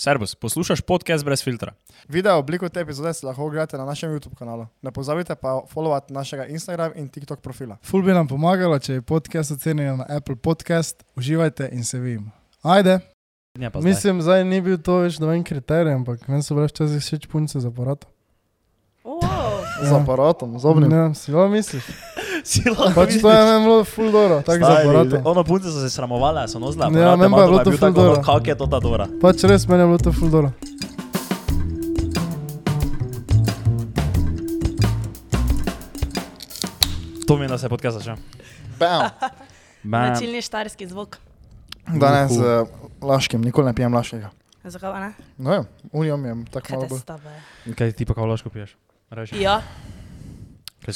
[0.00, 1.72] Servus, poslušaš podcast brez filtra.
[2.08, 4.66] Video obliko te epizode si lahko ogledate na našem YouTube kanalu.
[4.82, 7.76] Ne pozabite pa followati našega Instagram in TikTok profila.
[7.82, 11.02] Ful bi nam pomagalo, če je podcast ocenjen na Apple Podcast.
[11.16, 12.30] Uživajte in se vidimo.
[12.62, 12.98] Ajde.
[13.72, 13.82] Pa zdaj.
[13.82, 17.58] Mislim, zdaj ni bil to več noben kriterij, ampak meni so bile včasih všeč punce
[17.58, 18.06] za aparat.
[19.02, 19.66] Wow.
[19.82, 20.94] Z aparatom, z obnim.
[20.94, 21.90] Ne, si jo misliš?
[22.48, 25.20] Si lahko Pač to je meni bilo ful dobro, tako za aparatom.
[25.24, 27.78] Ono punce so se sramovale, so nosile Ja, aparate, meni pa je bilo to bil
[27.78, 28.22] ful tako, dobro.
[28.24, 29.06] Kak je to ta dobra?
[29.20, 30.52] Pač res meni je bilo to ful dobro.
[37.28, 38.16] To mi je, da se podcast začne.
[38.80, 39.12] Bam.
[39.84, 40.06] Bam.
[40.06, 41.20] Značilni štarski zvok.
[41.84, 42.68] Danes z uh,
[43.04, 44.30] laškim, nikoli ne pijem laškega.
[44.64, 45.12] Zakaj ne?
[45.36, 47.74] No, ja, unijom je tako malo bolj.
[47.76, 48.76] Kaj ti pa kavlaško piješ?
[49.10, 49.40] Reži.
[49.40, 49.60] Ja,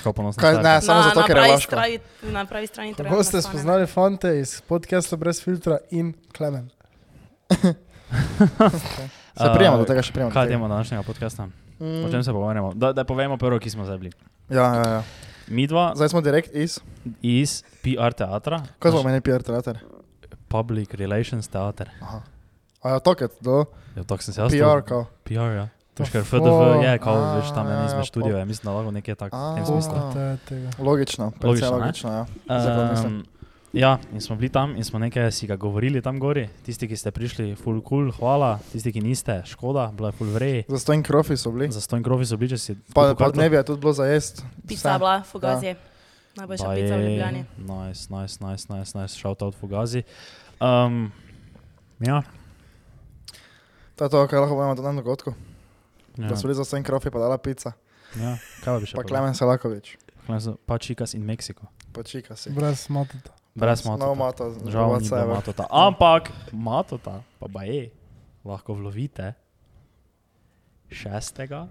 [0.00, 0.40] Kao ponosen?
[0.40, 3.52] Kaj, ne, samo na, zato, ker je strani, na pravi strani torej Kako ste nastanem.
[3.54, 6.70] spoznali fante iz podcasta brez filtra in Klemen?
[9.34, 10.30] Se prijemo do tega, še prijemo.
[10.30, 10.52] Kaj tega.
[10.52, 11.48] temo današnjega podcasta?
[11.78, 12.72] O čem Mm, se pogovarjamo?
[12.74, 14.12] Da, da povemo prvo, ki smo zdaj bili.
[14.48, 15.02] Ja, ja, ja.
[15.48, 16.78] Mi dva Zdaj smo direkt iz.
[17.22, 19.78] iz PR teatra, Kaj smo meni PR teater?
[20.48, 21.90] Public Relations teater.
[22.00, 22.20] Aha.
[22.82, 23.64] A ja, toket, do
[23.96, 24.52] Ja, tako sem se jaz.
[24.52, 25.06] PR, kao.
[25.24, 25.68] PR, ja.
[25.92, 26.40] To Veš, ker fuck.
[26.40, 29.14] FDV je, kao, A, veš, tam je ja, izmed študijov, je mislim, da lahko nekje
[29.14, 29.66] tak, v tem A.
[29.66, 29.94] smislu.
[30.16, 30.70] Je.
[30.78, 32.24] Logično, Logično, logično, ja.
[32.48, 33.24] Um,
[33.72, 36.48] ja, in smo bili tam in smo nekaj si ga govorili tam gori.
[36.64, 38.56] Tisti, ki ste prišli, full cool, hvala.
[38.72, 40.64] Tisti, ki niste, škoda, bilo je full vrej.
[40.68, 41.68] Za stojn krofi so bili.
[41.72, 42.76] Za stojn krofi so bili, če si.
[42.96, 44.44] Pa, pa dnevi je tudi bilo za jest.
[44.68, 45.76] Pica je bila, fugazi.
[46.36, 47.44] Najboljša Baje, pica v Ljubljani.
[47.58, 50.02] Nice, nice, nice, nice, nice, shout out Fugazi.
[50.56, 51.12] Um,
[52.00, 52.22] ja,
[53.96, 55.34] To je to, kar lahko povemo na tem dogodku.
[56.14, 57.72] Ja, Da so bili za stojn krofi, pa dala pica.
[58.14, 59.02] ja, kaj pa bi še Pa?
[59.02, 59.34] Klemen
[60.40, 61.66] so- Pa Čikas in Meksiko.
[61.92, 62.50] Pa čika si.
[62.50, 63.30] Brez matota.
[63.54, 64.14] Brez No, matota.
[64.14, 64.44] mato.
[64.44, 65.34] Žal ni bilo whatsoever.
[65.34, 65.64] matota.
[65.68, 67.90] Ampak matota, pa baje,
[68.42, 69.34] lahko vlovite
[70.90, 71.68] 6.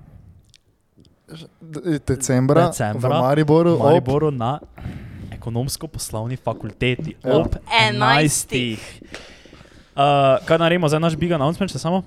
[1.62, 4.60] D- Decembra, Decembra v Mariboru, v Mariboru na
[5.32, 7.36] ekonomsko-poslovni fakulteti Ja.
[7.36, 8.78] ob 11.
[9.92, 11.98] Uh, kaj naredimo, zdaj naš big announcement, še samo?
[11.98, 12.06] Ob...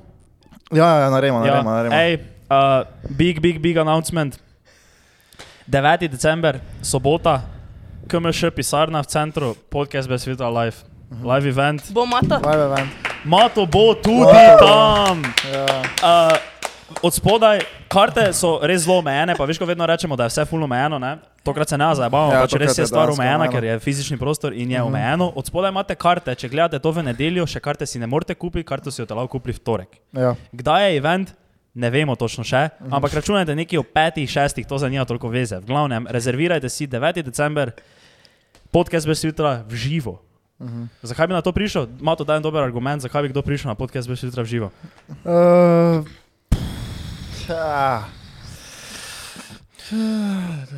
[0.70, 1.70] Ja, ja, naredimo, naredimo.
[1.72, 1.94] naredimo.
[1.96, 2.12] Ej,
[2.50, 2.84] uh,
[3.16, 4.38] big, big, big announcement.
[5.66, 6.08] 9.
[6.10, 7.40] december, sobota,
[8.08, 10.76] KMŠ pisarna v centru, podcast bez sveta live.
[11.10, 11.24] Mhm.
[11.24, 11.82] Live event.
[11.92, 12.36] Bo mato?
[12.36, 12.90] Live event.
[13.24, 14.58] Mato bo tudi bo.
[14.60, 15.22] tam.
[15.48, 15.66] Ja.
[16.02, 16.36] Uh,
[17.02, 20.44] od spodaj, karte so res zelo omejene, pa veš, ko vedno rečemo, da je vse
[20.44, 20.98] fulno omejeno.
[20.98, 21.16] Ne?
[21.42, 24.70] Tokrat se ne zabavamo, Ja, pač res je stvar omejena, ker je fizični prostor in
[24.70, 24.86] je Mhm.
[24.86, 25.32] omejeno.
[25.34, 28.64] Od spodaj imate karte, če gledate to v nedeljo, še karte si ne morete kupiti,
[28.64, 29.90] karte si jo lahko kupili v torek.
[30.12, 30.34] ja.
[30.52, 31.32] Kdaj je event?
[31.74, 35.58] Ne vemo točno še, ampak računajte nekje ob 5, 6, to zanima toliko veze.
[35.58, 37.22] V glavnem, rezervirajte si 9.
[37.26, 37.74] december,
[38.70, 40.22] podcast brez jutra v živo.
[40.62, 40.86] Mhm.
[41.02, 41.90] Zakaj bi na to prišel?
[41.98, 44.70] Ima to en dober argument, zakaj bi kdo prišel na podcast brez jutra v živo.
[45.26, 46.06] Uh,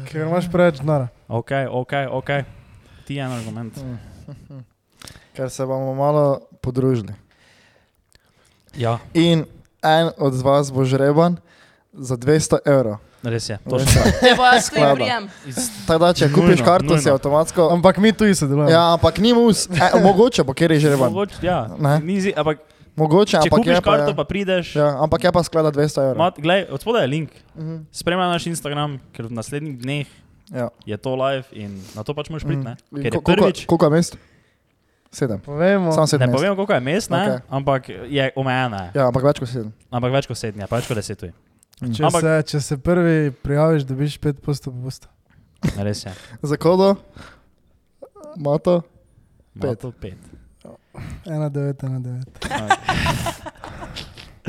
[0.09, 1.13] ker imaš preveč denarja.
[1.29, 2.31] Ok, ok, ok.
[3.05, 3.77] Ti en argument.
[5.37, 7.13] Ker se bomo malo podružili.
[8.77, 9.45] Ja, In
[9.89, 11.37] en od vas bo žreban
[11.93, 12.97] za 200 evrov.
[13.25, 13.59] res je.
[13.65, 13.79] Bo
[14.45, 15.25] jaz tudi prijem.
[15.83, 17.15] Tako da, če Nujno, kupiš karto, si nujno.
[17.15, 17.69] avtomatsko.
[17.71, 18.71] Ampak mi tu sodelujemo.
[18.71, 21.11] Ja, ampak ni mus, e, mogoče bo kjer je žreban.
[21.11, 21.67] Mogoče, ja,
[22.01, 22.63] nizi, ampak
[22.95, 23.91] Mogoče, če ampak kupiš je pa.
[23.91, 24.67] karto, je- pa prideš.
[24.73, 26.17] Ja, ampak je pa sklada 200 evrov.
[26.19, 27.31] Mat, glej, od spodaj je link.
[27.53, 27.77] Mhm.
[27.91, 30.07] Spremljaj naš Instagram, ker v naslednjih dneh
[30.49, 30.69] Ja.
[30.85, 32.63] je to live in na to pač moraš priti.
[33.21, 33.67] prvič.
[33.67, 34.17] Koliko je mest?
[35.17, 35.41] Sedem.
[35.41, 35.93] Povemo.
[35.93, 36.29] Sam Ne sedem.
[36.29, 36.37] mest.
[36.37, 37.39] povem, koliko je mest, ne, Okej.
[37.51, 38.83] ampak je omejena.
[38.85, 38.91] je.
[38.95, 39.73] Ja, ampak več kot sedem.
[39.91, 41.25] Ampak več kot sedem, je, pa več kot deset.
[41.87, 45.09] Če, Ampak- se, če se prvi prijaviš, dobiš 5 postov popusta.
[45.79, 46.13] Res je.
[46.45, 46.97] Za kodo?
[48.37, 48.83] Mato?
[49.55, 49.85] Ima Pet.
[49.97, 50.19] pet.
[51.25, 53.56] 1, 9, 1, 9.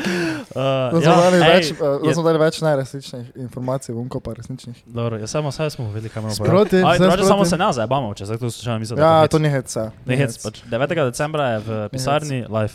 [0.07, 0.56] Uh,
[0.94, 4.34] Da smo dali ej, več, eh, da je- smo dali več najresničnih informacij, vunko pa
[4.34, 4.84] resničnih.
[4.85, 7.50] Dobro, ja, samo vse smo vedeli, kaj imamo Sproti, Aj, drugače samo sproti.
[7.50, 9.01] se ne zabavamo, če zdaj to slučajno mislite.
[9.01, 9.75] Ja, to ni hec.
[9.75, 9.91] ja.
[10.06, 11.06] Ne hec, pač 9.
[11.06, 12.73] decembra je v pisarni live.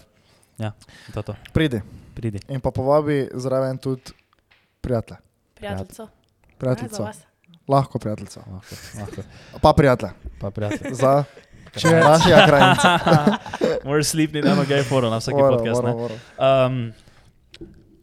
[0.59, 0.72] Ja,
[1.15, 1.34] to je to.
[1.53, 1.81] Pridi
[2.15, 2.41] Pridi.
[2.48, 4.12] in pa povabi zraven tudi
[4.81, 5.17] prijatelja.
[5.55, 6.08] Prijateljico.
[6.58, 7.08] Prijateljico.
[7.69, 8.40] Lahko prijateljico.
[8.43, 9.23] Lahko, lahko.
[9.61, 10.12] Pa prijatelja.
[10.40, 10.94] Pa prijatelj.
[10.94, 11.25] Za
[12.05, 12.99] našega krajinca.
[13.85, 15.82] Moraš slipniti eno gay foro na vsaki podcast.
[15.82, 15.94] mora, ne.
[15.94, 16.14] mora.
[16.67, 16.93] Um,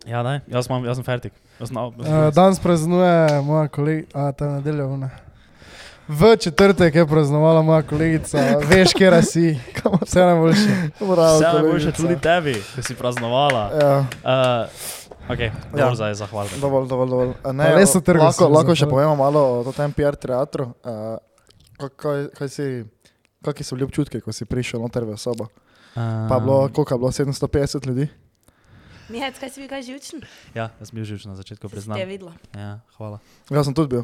[0.05, 1.33] ja, ne, jaz, imam, jaz sem fertik.
[1.59, 5.09] Jaz, no, Uh, danes praznuje moja kolegica, a ta nedelja vna.
[6.09, 9.59] V četrtek je praznovala moja kolegica, veš, kje si,
[10.03, 10.69] vse najboljše.
[10.99, 13.63] Bravo, Vse najboljše tudi tebi, ki si praznovala.
[13.71, 15.51] Ja, Uh, ok, Ja.
[15.71, 16.61] dobro zdaj zahvaljujem.
[16.61, 17.33] dovolj, dovolj, dovolj.
[17.43, 20.71] A Ne, res so trgovci, lahko, lahko še povemo malo o tem PR teatru.
[20.81, 21.21] Uh,
[21.77, 22.65] kaj, kaj, si,
[23.39, 25.45] kakšni so bili občutki, ko si prišel noter v sobo?
[25.93, 28.09] Pa je bilo, koliko je bilo, 750 ljudi?
[29.09, 30.21] Mihec, kaj si bil kaj živčen?
[30.53, 31.97] Ja, jaz sem bil živčen na začetku, priznam.
[32.00, 32.33] videla.
[32.53, 33.17] Ja, hvala.
[33.50, 34.03] Jaz sem tudi bil.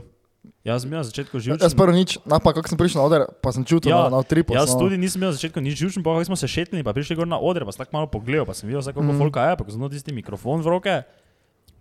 [0.62, 1.62] Jaz sem bil na začetku živčen.
[1.62, 4.22] Jaz prvo nič, napak, kako sem prišel na oder, pa sem čutil Ja, na, na
[4.22, 4.54] tripu.
[4.54, 7.14] Jaz tudi nisem imel na začetku nič živčen, pa ko smo se šetili, pa prišli
[7.14, 9.18] gor na oder, pa sem tako malo pogledal, pa sem videl, kako mm.
[9.18, 10.96] folka je, pa ko sem tisti mikrofon v roke.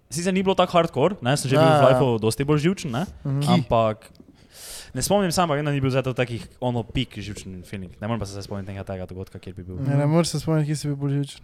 [0.07, 1.89] Sicer ni bilo tako hardcore, ne, sem že Ja, bil v ja, ja.
[1.91, 3.49] lifeu dosti bolj živčen, ne, Mhm.
[3.51, 4.09] ampak
[4.93, 7.91] ne spomnim se, ampak vedno ni bil zato takih ono pik živčen feeling.
[7.99, 9.77] Ne morem pa se spomniti tega, tega dogodka, kjer bi bil.
[9.77, 11.43] Ne, ne moreš se spomniti, kje si bil bolj živčen.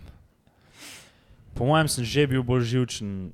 [1.55, 3.33] Po mojem sem že bil bolj živčen.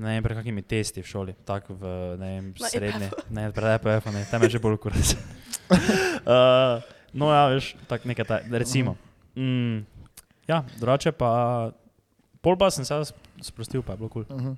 [0.00, 1.84] Ne vem, pred kakimi testi v šoli, tako v
[2.18, 4.98] ne vem, Na srednje, ne pred EPF, ne, tam je že bolj kurat.
[5.68, 6.80] uh,
[7.12, 8.96] no, ja, veš, tako nekaj, ta, recimo.
[9.36, 9.84] Mm,
[10.48, 11.70] ja, drugače pa,
[12.40, 13.12] pol pa sem se
[13.44, 14.24] sprostil, pa je bilo kul.
[14.26, 14.40] Cool.
[14.40, 14.52] Mhm.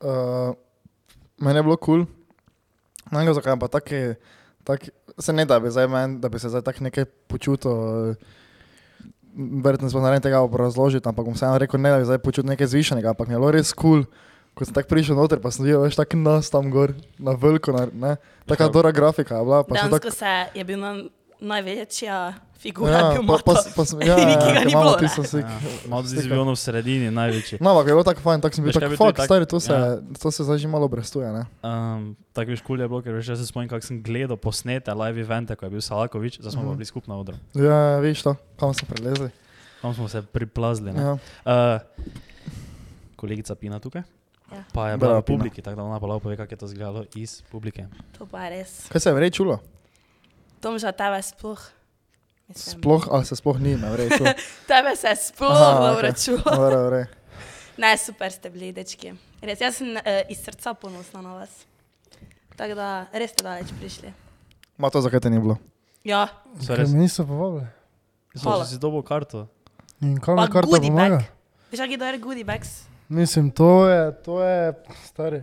[0.00, 0.56] Uh,
[1.38, 3.12] meni je bilo kul, cool.
[3.12, 4.16] ne vem zakaj, ampak tako je,
[4.64, 4.90] tak,
[5.20, 8.16] se ne da bi, zdaj men, da bi se zdaj tako nekaj počutil.
[8.16, 8.44] Uh,
[9.36, 12.72] Verjetno smo naredili tega obrazložiti, ampak bom vseeno rekel, ne da bi zdaj počutil nekaj
[12.72, 14.06] zvišenega, ampak mi je bilo res kul.
[14.06, 14.34] Cool.
[14.56, 17.74] Ko sem tako prišel noter, pa sem videl, veš, tako nas tam gor, na veliko,
[17.92, 18.14] ne,
[18.48, 19.58] taka dobra grafika je bila.
[19.68, 20.92] Dejansko tako, se je bil na
[21.40, 25.22] največja figura, ja, bil pa, pa, pa, sem- ja, ja, ja, ni imamo bilo, tisto
[25.22, 25.44] slik.
[25.44, 27.58] Ja, malo se bil v sredini, največji.
[27.58, 29.58] No, ampak je bilo tako fajn, tako sem bil tako, bi fuck, tak- stari, to
[29.58, 30.00] se, ja.
[30.14, 31.44] to se zdaj že malo obrestuje, ne.
[31.60, 34.90] Um, tako veš, kul je bilo, ker veš, jaz se spomnim, kako sem gledal posnete
[34.90, 36.68] live evente, ko je bil Salakovič, zdaj smo Mhm.
[36.68, 37.36] pa bili skupaj na odru.
[37.54, 39.30] Ja, veš to, kam smo prelezli.
[39.78, 40.90] Tam smo se priplazili.
[40.90, 40.98] ne.
[40.98, 41.12] Ja.
[41.44, 41.78] Uh,
[43.16, 44.02] kolegica Pina tukaj.
[44.46, 44.62] Ja.
[44.72, 47.04] Pa je bila v publiki, tako da ona pa lahko pove, kako je to izgledalo
[47.14, 47.86] iz publike.
[48.14, 48.86] To pa je res.
[48.86, 49.58] Kaj se je vrej čulo?
[50.60, 51.58] Tomža tebe sploh.
[52.48, 54.30] Mislim, Sploh, ali se sploh ni, ne vrej čulo.
[54.70, 56.66] Tebe se sploh Aha, čulo.
[56.66, 57.04] Vrej, vrej.
[57.76, 59.12] Ne, super ste bili, dečki.
[59.42, 61.50] Res, jaz sem uh, iz srca ponosna na vas.
[62.56, 64.12] Tako da res ste daleč prišli.
[64.78, 65.58] Ma to zakaj te ni bilo?
[66.06, 66.28] Ja,
[66.70, 67.66] res- me niso povabili.
[68.36, 68.64] So Hvala.
[68.68, 69.48] si dobil karto.
[70.00, 71.18] In kam pa mi karta goodie pomaga?
[71.18, 71.28] bag.
[71.72, 72.86] Veš, kak je dober goodie bags?
[73.08, 74.72] Mislim, to je, to je,
[75.04, 75.42] stari.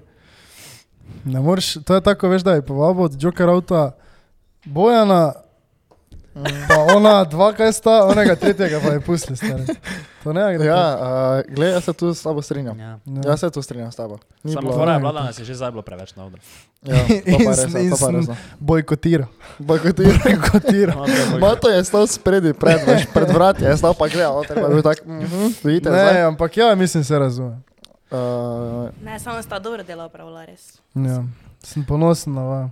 [1.25, 3.91] Ne moreš, to je tako, veš, da je povabil od Joker avta
[4.65, 5.33] Bojana,
[6.67, 9.65] pa ona dva, kaj sta, onega tretjega pa je pustil, stari.
[10.23, 10.65] To ne gre.
[10.65, 11.05] Ja, uh,
[11.47, 12.73] gled, jaz se tu s tabo strinjam.
[12.75, 12.97] Ja.
[13.05, 13.21] Ja.
[13.25, 14.17] Jaz se tu strinjam s tabo.
[14.43, 14.73] Ni Samo bilo.
[14.75, 16.39] fora je ne, bila, to- da nas je že zdaj bilo preveč na odru.
[16.81, 18.27] Ja, to pa res, In to pa sem- res.
[18.59, 19.27] Bojkotira.
[19.59, 20.17] Bojkotiral.
[20.19, 20.93] Bojkotira.
[21.39, 24.81] Mato je stal spredi, pred, veš, pred vrati, jaz stal pa gledal, pa je bil
[24.81, 26.13] tak, mhm, vidite, zdaj.
[26.13, 27.59] Ne, ampak ja, mislim, se razume.
[28.09, 30.79] Uh, Ne, samo sta dobro dela opravila, res.
[30.93, 31.23] Ja.
[31.59, 32.69] Sem ponosen na vas.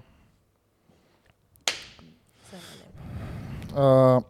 [2.41, 3.60] Vse je lepo.
[3.73, 4.21] Uh,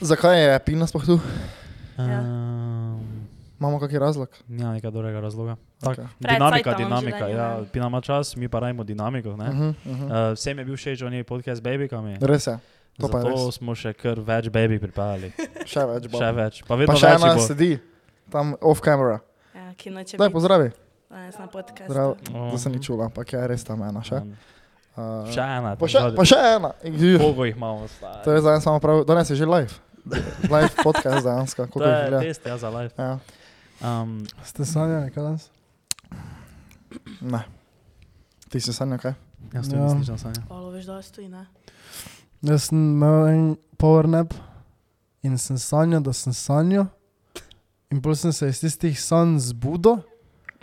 [0.00, 1.20] zakaj je Pina sploh tu?
[1.98, 2.20] Ja.
[2.20, 3.26] Um,
[3.60, 4.28] Imamo kakšen razlog?
[4.48, 5.56] Nima nekega dobrega razloga.
[5.78, 6.06] Tak, Okay.
[6.18, 7.28] Pred dinamika, cajtom dinamika.
[7.28, 7.62] Ja.
[7.72, 9.36] Pina ima čas, mi pa rajmo dinamiko.
[9.36, 9.44] ne.
[9.44, 10.30] Uh -huh, uh -huh.
[10.30, 12.18] Uh, vsem je bil všeč, oni podcast s babykami.
[12.20, 12.58] Res je,
[13.00, 13.54] to pa je Zato res.
[13.54, 15.32] smo še kar več baby pripeljali.
[15.72, 16.18] še več bo.
[16.18, 16.62] Še več.
[16.62, 17.78] Pa Pa še ena sedi,
[18.30, 19.20] tam off camera.
[19.54, 19.72] Ja,
[20.18, 20.70] Daj, pozdravi.
[21.10, 21.92] danes na podkastu.
[21.92, 22.50] Zdrav, Oh.
[22.50, 24.14] to se ni čula, ampak je res tam ena še.
[24.16, 24.36] Um,
[24.92, 25.70] Uh, Še ena.
[25.74, 26.72] pa, še, pa še ena.
[26.82, 27.88] Koliko jih imamo?
[27.88, 28.24] stari?
[28.24, 29.72] To je zdaj samo prav, danes je že live.
[30.44, 32.20] Live podcast dejansko, To koliko jih je gleda.
[32.22, 32.92] test, ja, za live.
[32.98, 33.18] Ja.
[33.80, 35.48] Um, Ste sanjali, kaj danes?
[37.22, 37.40] Ne.
[38.48, 39.14] Ti si sanjal kaj?
[39.50, 39.82] jaz to Ja.
[39.82, 40.44] nisem nič sanjal.
[40.46, 41.46] Hvala, veš, da stoji, ne?
[42.42, 43.42] Jaz sem imel en
[43.76, 44.34] power nap
[45.22, 46.86] in sem sanjal, da sem sanjal.
[47.88, 50.02] In potem sem se iz tistih sanj zbudil,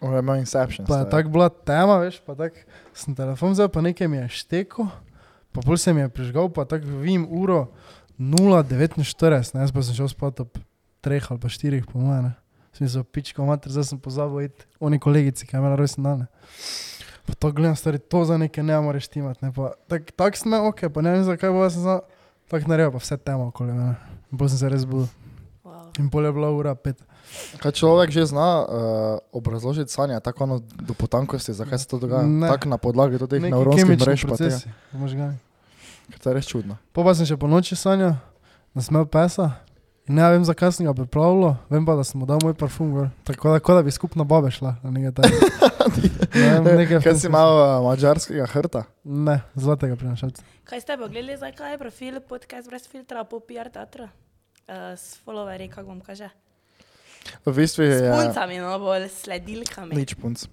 [0.01, 0.85] Je imel Inception.
[0.87, 1.11] pa je stari.
[1.11, 2.55] tako bila tema, veš, pa tako
[2.93, 4.87] sem telefon vzel, pa nekaj mi je šteko,
[5.51, 7.67] pa pol se mi je prižgal, pa tako vidim uro
[8.19, 10.59] 0,49, ne, jaz pa sem šel spat ob
[11.03, 12.31] 3 ali pa 4, po mojem.
[12.73, 16.19] Smisel, pičko mater, zdaj sem pozabil iti, oni kolegici, ki je imela rojsten dan.
[16.19, 16.27] ne.
[17.27, 20.53] Pa to gledam, stari, to za nekaj ne moreš timati, ne, pa tako tak sem
[20.53, 21.99] ok, pa ne vem zakaj, bo jaz sem za,
[22.49, 23.95] tako naredil, pa vse tema okoli mene.
[24.31, 25.09] In potem sem se res budil.
[25.65, 25.91] Wow.
[25.99, 27.01] In pol je bila ura pet.
[27.59, 28.65] Kaj človek že zna uh,
[29.31, 32.25] obrazložiti sanje, tako ono do potankosti, zakaj se to dogaja?
[32.49, 34.59] Tako na podlagi teh Neki nevronskih kemični mrež, pa tega.
[34.93, 35.39] možganih.
[36.23, 36.77] To je res čudno.
[36.93, 38.17] Po pa sem še po noči sanjal,
[38.73, 39.61] da sem imel pesa.
[40.09, 42.89] In ne vem, zakaj sem ga pripravljal, vem pa, da sem mu dal moj parfum
[42.95, 43.11] gor.
[43.29, 45.49] Tako da, da bi skupna babe šla na nekaj takega.
[46.65, 48.83] Ne nekaj Kaj si imel uh, mačarskega hrta?
[49.03, 50.43] Ne, zlatega prinašalca.
[50.69, 54.09] Kaj ste pogledali, zdaj kaj je profil podcast brez filtra po PR teatru?
[54.69, 56.29] Uh, s followerji, kako vam kaže.
[57.41, 59.95] V bistvu S je puncami, no, bolj sledilkami.
[59.95, 60.45] nič punc.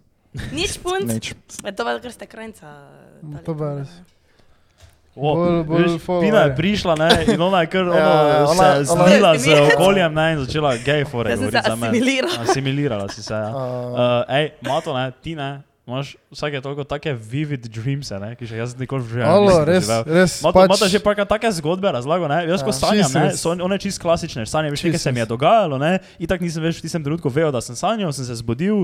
[0.51, 1.07] Nič punc?
[1.07, 1.33] Nič.
[1.59, 2.69] Je to pa kar ste krajca.
[3.23, 3.91] dali To pa res.
[5.15, 6.05] O, Bolj- bolj veš.
[6.21, 9.47] Pina je prišla ne, in ona je kar ono, Ja, se ona- ona- zlila z
[9.73, 11.89] okoljem ne, in začela gej fore se govoriti za mene.
[11.89, 12.37] asimilirala.
[12.43, 13.49] Asimilirala si se, ja.
[13.49, 13.57] Uh,
[13.89, 13.99] Uh,
[14.31, 18.73] ej, Mato, ne, ti ne, imaš vsake toliko take vivid dreams, ne, ki še jaz
[18.75, 20.33] nikoli v življenju nisem res, res.
[20.43, 22.41] Mata, pač, mata že pa take zgodbe razlago, ne?
[22.51, 25.23] Jaz ko Ja, sanjam, ne, so on- one čist klasične, sanjam, veš, Čisto se mi
[25.23, 28.27] je dogajalo, ne, in tako nisem več v tistem trenutku vedel, da sem sanjal, sem
[28.27, 28.83] se zbudil,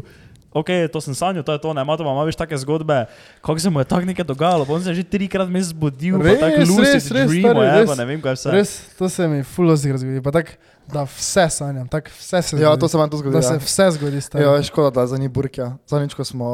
[0.53, 3.07] ok, to sem sanjal, to je to, ne, mata pa ima več take zgodbe,
[3.41, 6.37] kako se mu je tako nekaj dogajalo, on se je že trikrat me zbudil, pa
[6.39, 7.89] tako Res, lucid res, res, dream, stari, je, res.
[7.89, 8.51] pa ne vem kaj vse.
[8.51, 10.21] Res, to se mi fulozi zgodi.
[10.21, 10.53] Pa tako,
[10.87, 12.63] da vse sanjam, tako vse se zgodi.
[12.63, 13.33] Ja, to se vam to zgodi.
[13.33, 13.59] Da se Ja.
[13.59, 14.21] vse zgodi.
[14.21, 14.45] stari.
[14.45, 15.77] Ja, škoda, da za njih burkja.
[15.87, 16.49] Zadnjič, ko smo,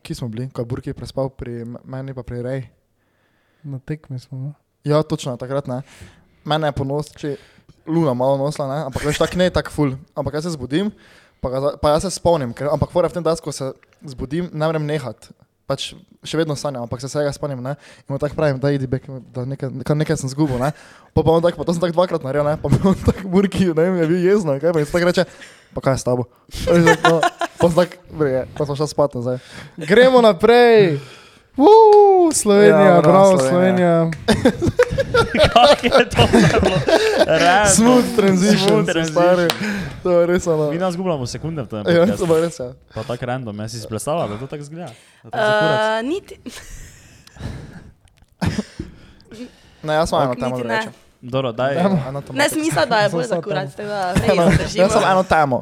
[0.00, 1.50] ki smo bili, ko je burki prespal pri
[1.84, 2.62] meni pa pri Rej.
[3.62, 4.38] Na tekmi smo.
[4.38, 4.52] no.
[4.82, 5.82] Ja, točno, takrat ne.
[6.44, 7.36] Mene je ponos, če
[7.86, 8.78] luna malo nosila, ne?
[8.84, 9.90] ampak veš, tak ne je tako ful.
[10.14, 10.90] Ampak jaz se zbudim,
[11.42, 13.72] pa, ga, pa jaz se spomnim, ker, ampak fora v tem, da ko se
[14.14, 15.34] zbudim, ne morem nehati.
[15.66, 15.92] Pač
[16.26, 17.76] še vedno sanjam, ampak se vsega spomnim, ne?
[18.06, 20.72] In tako pravim, da idi bek, da nekaj, nekaj, nekaj sem zgubil, ne?
[21.14, 22.58] Pa pa on tako, pa to sem tako dvakrat naredil, ne?
[22.62, 25.26] Pa mi on tako burki, ne vem, je bil jezno, kaj pa in tako reče,
[25.74, 26.28] pa kaj je s tabo?
[26.66, 29.36] Tako, no, Pa sem tako, bre, pa smo šli spat nazaj.
[29.78, 30.98] Gremo naprej.
[31.56, 34.10] Uu, Slovenija, Ja, bravo, bravo, Slovenija.
[35.52, 36.76] Kako je to bilo?
[37.28, 37.74] Random.
[37.74, 39.48] Smooth transition, Smooth stari.
[40.02, 40.70] To je res ono.
[40.70, 41.78] Mi nas gubljamo sekunde v tem.
[41.86, 42.72] Ja, to je res, ja.
[42.94, 44.92] Pa tako random, jaz si predstavljam, da to tako zgleda.
[45.22, 46.02] Kurac.
[46.02, 46.40] Uh, niti,
[49.82, 50.76] Ne, jaz sem eno ne.
[50.76, 50.90] reče.
[51.22, 52.38] Dobro, daj, Eno temo.
[52.38, 54.12] ne smisla, da je bolj za kurac, tema.
[54.14, 54.82] tako da res se držimo.
[54.82, 55.58] Jaz sem eno temo.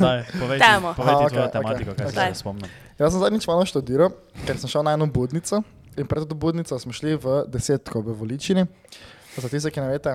[0.00, 0.92] daj, povej ti, Temo.
[0.96, 2.70] povej ti Aha, tvojo okej, tematiko, okej, kaj se spomnim.
[2.98, 4.12] Jaz sem zadnjič malo študiral,
[4.44, 5.62] ker sem šel na eno budnico
[5.96, 8.66] in pred to budnico smo šli v desetko v Voličini.
[9.40, 10.12] Za tiste, ki ne veste,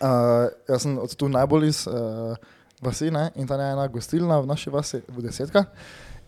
[0.00, 2.32] uh, jaz sem od tu najbolj iz uh,
[2.80, 3.30] vasi ne?
[3.36, 5.68] in tam je ena gostilna v naši vasi, v desetka.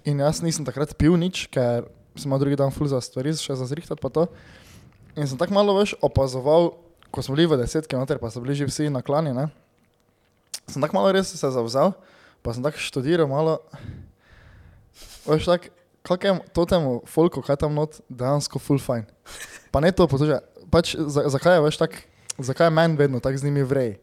[0.04, 1.88] In jaz nisem takrat pil nič, ker
[2.20, 4.28] sem imel drugi dan ful za stvari, še za zrihtati pa to.
[5.16, 6.76] In sem tako malo več opazoval,
[7.10, 9.32] ko smo bili v desetki noter, pa so bili že vsi naklani.
[9.36, 9.48] Ne?
[10.66, 11.94] Sem tako malo res se zavzel,
[12.42, 13.60] pa sem tako študiral malo.
[15.26, 15.70] Veš, tak,
[16.06, 19.06] kako je to temu folku, kaj tam not, dejansko full fine.
[19.74, 21.98] Pa ne to poslušaj, pač za, zakaj je, veš, tak,
[22.38, 23.96] zakaj je meni vedno tako z njimi vrej.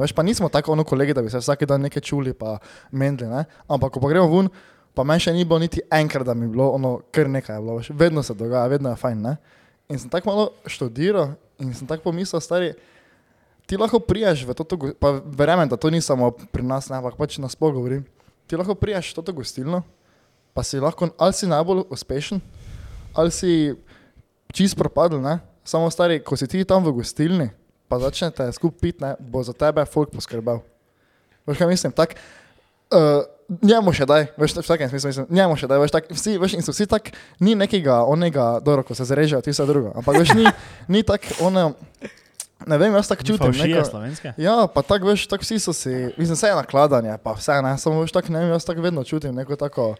[0.00, 2.58] Veš, pa nismo tako ono kolegi, da bi se vsak dan nekaj čuli, pa
[2.90, 3.44] mendli, ne?
[3.68, 4.48] ampak ko pa gremo ven,
[4.96, 7.60] pa meni še ni bilo niti enkrat, da mi je bilo ono, kar nekaj je
[7.60, 9.22] bilo, veš, vedno se dogaja, vedno je fajn.
[9.22, 9.36] Ne?
[9.90, 12.72] In sem tako malo študiral in sem tako pomislil, stari,
[13.66, 14.64] ti lahko prijaš v to,
[14.96, 18.06] pa verjamem, da to ni samo pri nas, ne, ampak pač nasploh govorim.
[18.46, 19.82] Ti lahko prijaš v to gostilno,
[20.54, 22.40] pa si lahko ali si najbolj uspešen,
[23.14, 23.74] ali si
[24.54, 25.42] čist propadel, ne?
[25.64, 27.50] samo stari, ko si ti tam v gostilni,
[27.90, 30.62] pa začnete skupaj piti, ne, bo za tebe folk poskrbel.
[31.46, 31.92] Veš kaj mislim?
[31.92, 32.16] Tak,
[32.94, 36.38] uh, njemu še daj, veš, v vsakem smislu mislim, njemu še daj, veš, tak, vsi,
[36.38, 39.90] veš, in so vsi tak, ni nekega onega, dobro, ko se zrežejo, ti vse drugo,
[39.92, 40.46] ampak veš, ni,
[40.88, 41.72] ni tak, ono,
[42.62, 43.42] ne vem, jaz tako čutim.
[43.42, 44.32] Faušije neko- slovenske?
[44.38, 47.74] Ja, pa tako veš, tako vsi so si, mislim, vse je nakladanje, pa vse ne,
[47.76, 49.94] samo veš, tako ne vem, jaz tako vedno čutim neko tako,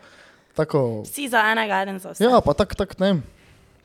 [0.55, 2.23] tako, Vsi za enega, eden za vse.
[2.23, 3.23] ja, pa tako, tako ne vem,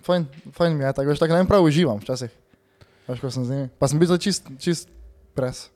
[0.05, 2.29] fajn, fajn mi je, tako veš, tako ne vem, prav uživam včasih,
[3.10, 4.89] veš, ko sem z njimi, pa sem bil zdaj čist, čist
[5.34, 5.72] pres.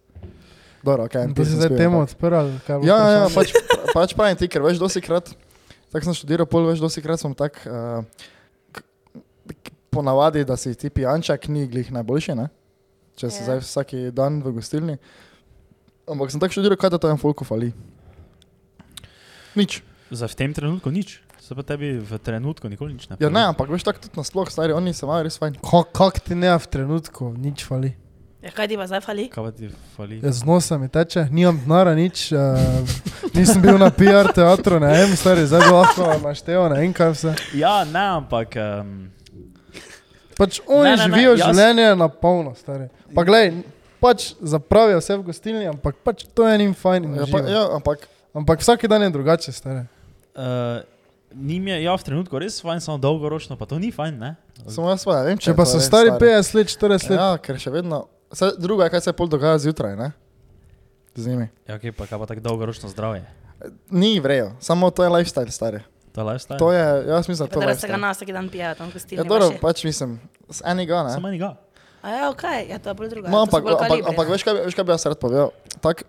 [0.79, 1.15] Dobro, ok.
[1.27, 2.55] In To si zdaj temo odprl.
[2.67, 3.51] Ja, ja, ja, pač,
[3.91, 5.27] pač pravim ti, ker veš, dosti krat,
[5.91, 8.03] tako sem študiral, pol veš, dosti krat sem tak, uh,
[9.89, 12.47] ponavadi, da si ti pijančak, ni glih najboljši, ne?
[13.19, 13.45] če si Ja.
[13.45, 14.95] zdaj vsak dan v gostilni.
[16.07, 17.73] Ampak sem tako študiral, kaj da to en folku fali.
[19.55, 19.81] Nič.
[20.09, 21.19] Za v tem trenutku nič.
[21.39, 24.45] Se pa tebi v trenutku nikoli nič ne Ja, ne, ampak veš, tako tudi nasploh,
[24.47, 25.57] stari, oni se imajo res fajn.
[25.59, 27.97] Ka- Kak ti ne v trenutku, nič fali.
[28.39, 29.25] Ja, kaj ti pa zdaj fali?
[29.27, 29.67] Kaj ti
[29.97, 30.19] fali?
[30.23, 32.55] Ja, z nosa mi teče, nimam denara nič, uh,
[33.33, 37.11] nisem bil na PR teatru, ne vem, stari, zdaj bi lahko naštel, ne vem kaj
[37.11, 37.33] vse.
[37.53, 38.55] Ja, ne, ampak.
[38.55, 39.09] Um,
[40.37, 42.85] Pač oni Ne, ne, ne, živijo jaz- življenje na polno, stari.
[43.11, 43.49] Pa glej,
[43.99, 47.03] pač zapravijo vse v gostilni, ampak pač to je njim fajn.
[47.03, 49.83] in Ja, pa, ja, ampak Ampak vsak dan je drugače, stari.
[50.37, 50.79] uh,
[51.31, 54.35] Nim je ja, v trenutku res fajn, samo dolgoročno, pa to ni fajn, ne?
[54.65, 57.19] samo jaz pa ne vem, Če je pa so res, stari 50 let, 40 let,
[57.19, 60.11] Ja, ker še vedno, vse drugo je, kaj se pol dogaja zjutraj, ne?
[61.15, 61.49] Z njimi.
[61.67, 63.25] Ja, okay, pa kaj pa tako dolgoročno zdravje?
[63.89, 65.79] Ni vrejo, samo to je lifestyle, stari.
[66.11, 66.59] To je lifestyle?
[66.59, 68.75] To je, jaz mislim, da Pa to je da se ga nas vsak dan pijejo,
[68.75, 69.23] tam gostilni.
[69.23, 70.19] Ja, dobro, pač mislim,
[70.49, 71.13] z enega, ne?
[71.13, 71.55] Samo enega.
[72.01, 73.29] A ja, ok, ja, to je bolj druga.
[73.29, 75.51] No, ampak, ampak, ampak veš, kaj, veš, kaj bi jaz rad povedal?
[75.83, 76.05] Tak,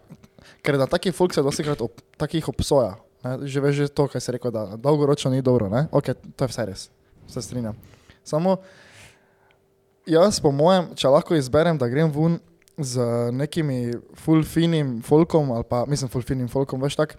[0.62, 2.94] ker na takih folk se dosti krat ob, takih obsoja.
[3.26, 3.42] Ne?
[3.42, 5.68] Že veš že to, kaj se reče, da dolgoročno ni dobro.
[5.68, 5.88] Ne?
[5.90, 6.86] Ok, to je vse res,
[7.26, 7.74] se strinjam.
[8.24, 8.60] Samo
[10.06, 12.38] jaz, po mojem, če lahko izberem, da grem ven
[12.80, 13.02] z
[13.36, 13.92] nekimi
[14.22, 17.16] full finim folkom, ali pa mislim, full finim folkom, veš tak.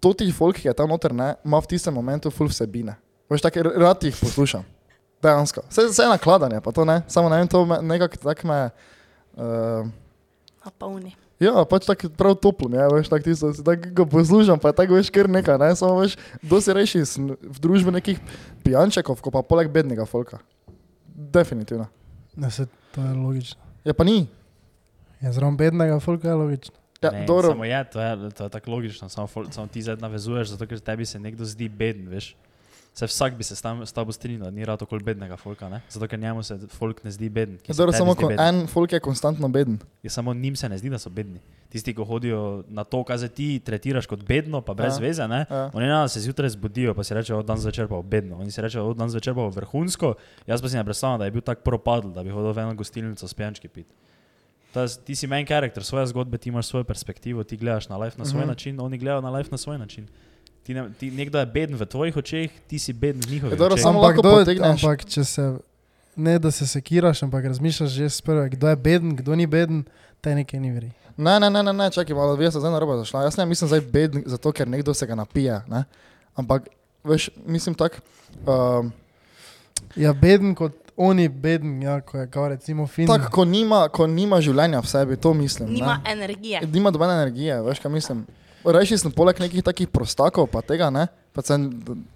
[0.00, 2.96] To ti folk, ki je tam noter, ne, ima v tistem momentu full vsebine.
[3.32, 4.64] Veš tak, r- rad jih poslušam.
[5.24, 5.62] Dejansko.
[5.70, 8.58] Vse, vse je nakladanje, pa to ne, samo ne vem, to me, nekako tako me.
[9.34, 9.88] Uh,
[10.64, 11.12] A polni.
[11.42, 15.10] Ja, pač tako prav toplo, ja, veš, tako tisto, tako ga poslušam, pa tako veš
[15.12, 18.20] kar nekaj, ne, samo veš, dosti reši sem v družbi nekih
[18.64, 20.38] pijančekov, ko pa poleg bednega folka.
[21.14, 21.86] Definitivno.
[22.36, 23.60] Ne, se, to je logično.
[23.84, 24.26] Ja, pa ni.
[25.20, 26.74] Je zraven bednega folka je logično.
[27.02, 27.48] Ja, ne, dobro.
[27.48, 30.66] samo je, to je, to je tako logično, samo, fol- samo ti zdaj navezuješ, zato
[30.66, 32.34] ker tebi se nekdo zdi beden, veš.
[32.94, 35.80] Se vsak bi se s, tam, s tabo strinjal, ni rad okoli bednega folka, ne?
[35.88, 37.58] zato ker njemu se folk ne zdi beden.
[37.58, 39.78] ki Ja, samo ko en folk je konstantno beden.
[40.02, 41.40] Je samo njim se ne zdi, da so bedni.
[41.68, 45.00] Tisti, ki hodijo na to, kaj se ti tretiraš kot bedno, pa brez Ja.
[45.00, 45.46] veze, ne?
[45.50, 45.70] Ja.
[45.72, 48.38] Oni ne, se zjutraj zbudijo, pa si rečejo, dan zvečer pa bedno.
[48.38, 50.14] Oni si rečejo, dan zvečer pa vrhunsko.
[50.46, 52.74] Jaz pa si ne predstavljam, da je bil tak propadl, da bi hodil v eno
[52.74, 53.86] gostilnico s pijančki pit.
[54.72, 58.18] Je, ti si main karakter, svoje zgodbe, ti imaš svojo perspektivo, ti gledaš na life
[58.18, 58.48] na svoj Mhm.
[58.48, 60.06] način, oni gledajo na life na svoj način.
[60.64, 63.58] Ti ne, ti, nekdo je beden v tvojih očeh, ti si beden v njihovih Ja,
[63.58, 63.82] dobro, očeh.
[63.82, 65.44] samo Ampak, kdo, ampak če se,
[66.16, 69.84] ne da se sekiraš, ampak razmišljaš že sprva, kdo je beden, kdo ni beden,
[70.24, 70.90] te nekaj ni veri.
[71.16, 73.22] Ne, ne, ne, ne, ne čakaj, malo, vi ste zdaj na robe zašla.
[73.28, 75.84] Jaz ne mislim zdaj beden, zato ker nekdo se ga napije, ne?
[76.34, 76.66] Ampak,
[77.04, 78.00] veš, mislim tako,
[78.48, 78.92] um,
[79.96, 83.06] Ja, beden kot oni beden, ja, ko je kao recimo fin.
[83.06, 85.68] tak, ko, nima, ko nima življenja v sebi, to mislim.
[85.68, 85.74] ne.
[85.74, 86.60] Nima energije.
[86.66, 88.26] Nima dobene energije, veš, kaj mislim.
[88.64, 91.66] Reči sem poleg nekih takih prostakov, pa tega ne, pa sem,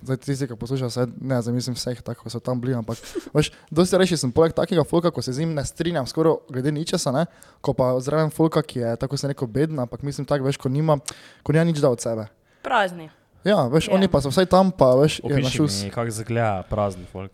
[0.00, 2.96] zdaj tisti, ki poslušajo, se, ne, zdaj mislim vseh, tako ko so tam bili, ampak,
[3.34, 6.72] veš, dosti reči sem poleg takega folka, ko se z njim ne strinjam, skoraj glede
[6.72, 7.26] ničesa, ne,
[7.60, 10.68] ko pa zraven folka, ki je, tako se neko beden, ampak mislim tako, veš, ko
[10.68, 10.96] nima,
[11.42, 12.26] ko nima nič da od sebe.
[12.62, 13.10] Prazni.
[13.44, 13.94] Ja, veš, Ja.
[13.94, 15.74] oni pa so vsaj tam, pa veš, je na Opiši šus.
[15.90, 17.32] kako zgleda prazni folk.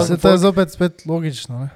[0.00, 1.58] Se to je zopet spet logično.
[1.58, 1.68] Ne?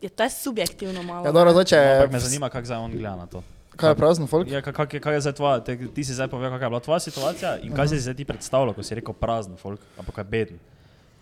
[0.00, 1.26] Je, to je subjektivno malo.
[1.26, 3.42] Ja, dobro, zdaj, če No, me zanima, kako zdaj on gleda na to.
[3.78, 4.50] Kaj je prazen folk?
[4.50, 6.82] Ja, kaj, kaj, kaj je zdaj tvoja, te, ti si zdaj povedal, kakšna je bila
[6.84, 10.18] tvoja situacija in kaj si si zdaj ti predstavljal, ko si rekel prazen folk, ampak
[10.18, 10.60] kaj beden.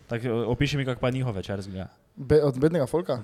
[0.07, 1.89] Tak, opiši mi, kako pa njihov večer zgleda.
[2.17, 3.19] Be, od bednega folka?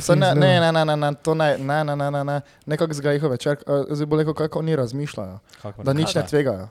[0.00, 2.40] Saj Ne, ne, ne, ne, ne, ne, to ne, ne, ne, ne, ne, ne.
[2.66, 5.38] nekako zga njihov večer, eh, zdaj bo rekel, kako oni razmišljajo.
[5.62, 6.68] Kako Da nič ne tvegajo.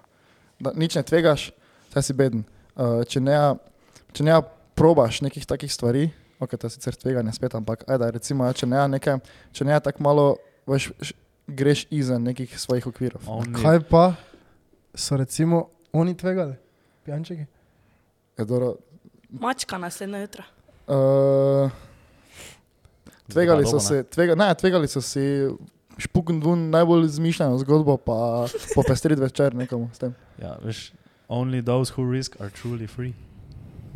[0.59, 1.51] Da nič ne tvegaš,
[1.93, 2.43] saj si beden.
[2.75, 3.37] Uh, če, ne,
[4.13, 4.39] če ne
[4.77, 6.09] probaš nekih takih stvari,
[6.39, 9.19] ok, to je sicer tveganje spet, ampak ajde, recimo, ja, če ne nekaj,
[9.51, 10.25] če ne tako malo,
[10.69, 10.91] veš,
[11.47, 13.21] greš izven nekih svojih okvirov.
[13.27, 14.13] On Kaj pa
[14.95, 16.55] so recimo oni tvegali,
[17.05, 17.45] pijančeki?
[18.37, 18.75] Je dobro,
[19.29, 20.43] Mačka naslednje jutro.
[20.87, 21.71] uh,
[23.27, 25.49] tvegali so se, tvega, ne, tvegali so si
[25.97, 28.45] špukn dvun najbolj zmišljeno zgodbo, pa
[28.75, 30.15] popestrit večer nekomu s tem.
[30.41, 30.91] Ja, veš,
[31.27, 33.13] only those who risk are truly free.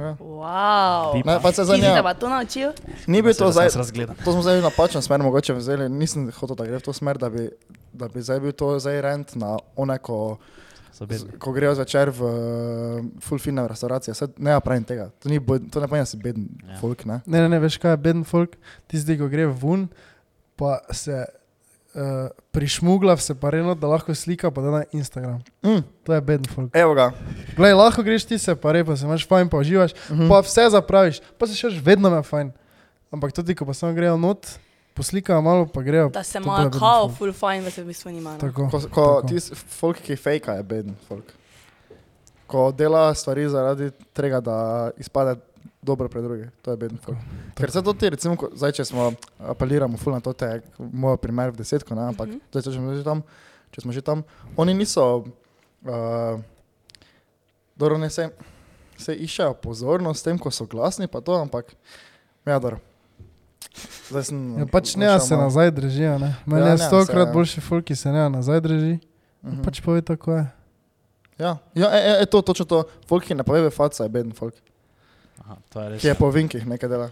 [0.01, 0.11] Ja.
[0.19, 1.21] Wow.
[1.25, 2.03] Ne, pa se se zanima.
[2.03, 2.73] pa to naučil?
[3.07, 3.69] Ni bil to zdaj,
[4.25, 7.29] to smo zdaj napačno smer mogoče vzeli, nisem hotel, da gre v to smer, da
[7.29, 7.49] bi,
[7.93, 10.37] da bi zdaj bil to zdaj rent na one, ko,
[10.91, 14.13] So z, ko grejo zvečer v uh, full fine restauracije.
[14.13, 16.73] Saj ne pravim tega, to, ni, to ne pomeni, da si beden Ja.
[16.75, 16.79] ja.
[16.83, 17.21] folk, ne?
[17.25, 18.57] Ne, ne, ne, veš kaj je beden folk,
[18.91, 19.87] tisti, ko gre ven,
[20.59, 21.23] pa se
[21.93, 22.01] uh,
[22.51, 25.39] prišmugla v separeno, da lahko slika pa da na Instagram.
[25.63, 26.69] Mm, To je beden folk.
[26.73, 27.11] evo ga.
[27.57, 30.27] Glej, lahko greš ti se pa se imaš fajn, pa uživaš, Mhm.
[30.27, 32.51] pa vse zapraviš, pa se še vedno me fajn.
[33.11, 34.47] Ampak tudi, ko pa samo grejo not,
[34.93, 36.09] poslikajo malo, pa grejo.
[36.09, 38.31] Da se imajo kao full fine, da se v bistvu nima.
[38.31, 38.39] no.
[38.39, 38.69] Tako.
[38.69, 39.27] Ko, ko tako.
[39.27, 41.25] ti folk, ki fejka, je beden folk.
[42.47, 44.55] Ko dela stvari zaradi tega, da
[44.97, 45.39] izpade
[45.83, 47.17] dobro pred druge, to je beden folk.
[47.55, 51.17] Ker se to ti, recimo, ko, zdaj, če smo apeliramo ful na to, te, moj
[51.17, 52.35] primer v desetko, ne, ampak Mhm.
[52.35, 52.49] mm -hmm.
[52.51, 53.23] zdaj, če, smo že tam,
[53.71, 54.23] če smo že tam,
[54.57, 55.23] oni niso,
[55.83, 56.39] uh,
[57.75, 58.29] dobro, ne se,
[58.97, 61.73] se iščejo pozornost s tem, ko so glasni, pa to, ampak,
[62.45, 62.77] ja, dobro.
[64.09, 64.59] Zdaj sem.
[64.59, 66.19] Ja, pač ne, se malo- nazaj držijo.
[66.19, 66.35] Ne.
[66.45, 68.99] Meni Ja, ja, je stokrat se- boljši folk, ki se ne nazaj drži.
[69.43, 69.61] Mhm.
[69.61, 70.45] Pač pove tako je.
[71.39, 74.33] Ja, ja e, e, e, to, točno to, folk, ki ne pove faca, je beden
[74.33, 74.53] folk.
[75.51, 77.09] Aha, to je res Ki je po vinkih nekaj dela.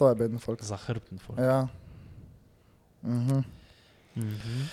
[0.00, 0.62] To je beden folk.
[0.64, 1.38] zahrbten folk.
[1.38, 1.68] Ja.
[3.04, 3.44] Mhm.
[4.16, 4.64] Mhm.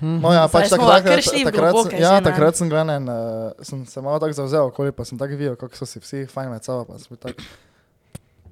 [0.00, 0.20] Hm.
[0.20, 2.28] No, ja, pač smo takrat, takrat, globoke sem, ja, ne?
[2.28, 5.72] takrat sem gledal, uh, sem se malo tako zavzel okoli, pa sem tako videl, kako
[5.72, 6.84] so si vsi fajn med sabo.
[6.84, 7.40] pa sem bil Tak,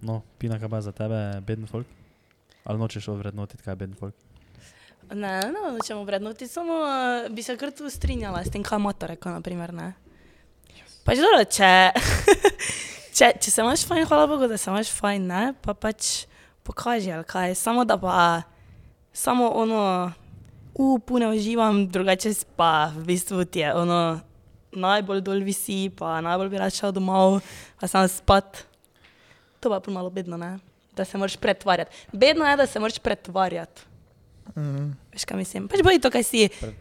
[0.00, 1.84] No, Pina, kaj pa za tebe beden folk?
[2.64, 4.16] Ali nočeš ovrednotiti, kaj je beden folk?
[5.12, 9.04] Ne, ne, nočemo vrednoti, samo uh, bi se kar tu strinjala s tem, kaj moto
[9.06, 9.92] rekel, naprimer, ne.
[11.04, 11.92] Pač dobro, če,
[13.14, 16.26] če, če se imaš fajn, hvala Bogu, da se imaš fajn, ne, pa pač
[16.66, 18.42] pokaži, ali kaj, samo da pa,
[19.14, 20.12] samo ono,
[20.74, 24.20] upu ne uživam, drugače pa v bistvu ti je ono,
[24.74, 27.38] najbolj dol visi, pa najbolj bi rad šel domov,
[27.80, 28.64] pa sam spat.
[29.62, 30.56] To pa je pol malo bedno, ne,
[30.96, 31.94] da se moraš pretvarjati.
[32.12, 33.82] Bedno je, da se moraš pretvarjati.
[34.56, 34.90] mhm.
[35.14, 35.68] Veš, kaj mislim?
[35.68, 36.48] Pač bodi to, kaj si.
[36.48, 36.74] Č-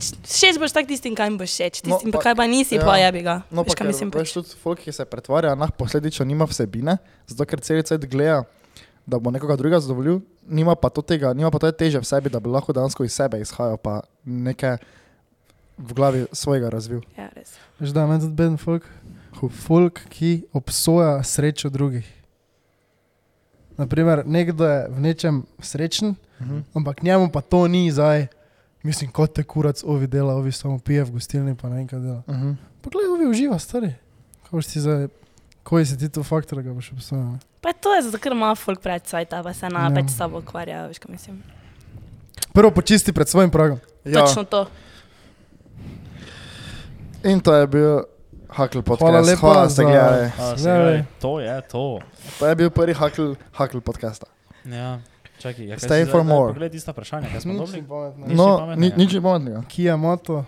[0.00, 2.74] Všeč boš tak tistim, kaj jim boš všeč, No, tistim, pa- pa, kaj pa nisi,
[2.74, 2.82] ja.
[2.82, 3.42] pa jebi ga.
[3.48, 4.08] No, Veš, pa mislim?
[4.10, 4.32] veš Pač.
[4.32, 8.44] tudi folk, ki se pretvarja, nah posledično nima vsebine, zato ker cel cel gleda
[9.02, 12.28] da bo nekoga drugega zadovoljil, nima pa to tega, nima pa to teže v sebi,
[12.28, 14.78] da bi lahko dejansko iz sebe izhajal, pa nekaj
[15.76, 17.00] v glavi svojega razvil.
[17.16, 17.56] Ja, res.
[17.76, 18.86] Veš, da je meni tudi beden folk,
[19.58, 22.06] folk, ki obsoja srečo drugih.
[23.76, 26.60] Naprimer, nekdo je v nečem srečen, Mhm.
[26.74, 28.28] ampak njemu pa to ni zdaj.
[28.82, 31.98] Mislim, kot te kurac ovi dela, ovi samo pije v gostilni, pa ne vem kaj
[32.00, 32.22] dela.
[32.26, 32.52] Mhm.
[32.80, 33.92] Poglej, ovi uživa, stari.
[34.42, 35.08] Ko si zdaj,
[35.62, 37.24] koji si ti to faktor, da ga boš obsojal?
[37.26, 37.38] ne?
[37.60, 39.88] Pa to je zato, ker ima folk pred cvajta, pa se na Ja.
[39.90, 41.42] več s sabo ukvarja, veš, kaj mislim.
[42.52, 43.78] Prvo počisti pred svojim pragom.
[44.04, 44.66] Ja, Točno to.
[47.22, 48.00] in to je bil
[48.48, 49.00] Hakl podcast.
[49.02, 50.24] Hvala lepa Hvala, ste za- gledali.
[50.26, 51.98] A, se Zdaj, pravi, To je to.
[52.38, 54.26] To je bil prvi Hakl, Hakl podcasta.
[54.64, 55.00] Ja,
[55.40, 56.52] čakaj, ja, Stay for zdaj- daj, more.
[56.52, 57.82] Poglej tista vprašanja, kaj smo dobili.
[58.30, 58.96] No, ni, pametnega.
[58.96, 59.60] nič ni pametnega.
[59.64, 60.44] Kia Moto.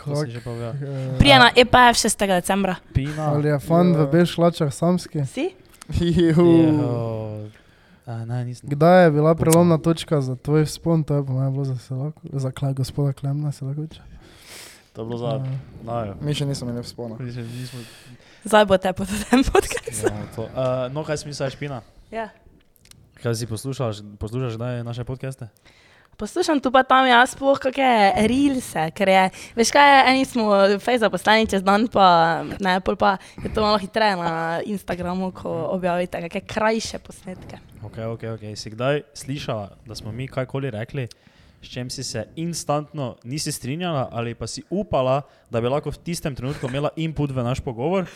[0.00, 0.72] To si že povedal.
[0.74, 2.08] eh, Prije na EPF 6.
[2.26, 2.76] decembra.
[2.90, 3.30] Pina.
[3.30, 4.06] Ali je fan v Ja.
[4.08, 5.22] bež hlačah samski?
[5.24, 5.52] Si?
[8.06, 8.42] A, ne.
[8.56, 12.20] Kdaj je bila prelomna točka za tvoj spon, to je po mojem bilo za, Selako,
[12.24, 14.02] za kle, gospoda Klemna Selakoviča?
[14.92, 15.30] To je bilo za...
[15.36, 16.14] Eh, Najo.
[16.18, 17.14] Mi še nismo imeli vzpona.
[18.42, 20.10] Zdaj bo te po tem podkastu.
[20.34, 21.82] Uh, no, kaj si misliš, Pina?
[22.10, 22.28] Ja.
[23.22, 25.48] Kaj si poslušaš, poslušaš zdaj naše podcaste?
[26.16, 29.24] Poslušam tu pa tam jaz sploh kakšne rilse, ker je,
[29.56, 30.48] veš kaj, eni smo
[30.80, 35.52] fejza poslani čez dan, pa ne, pol pa je to malo hitreje na Instagramu, ko
[35.76, 37.60] objavite kakšne krajše posnetke.
[37.84, 38.44] Ok, ok, ok.
[38.56, 41.08] Si kdaj slišala, da smo mi kajkoli rekli,
[41.60, 46.04] s čem si se instantno nisi strinjala ali pa si upala, da bi lahko v
[46.08, 48.08] tistem trenutku imela input v naš pogovor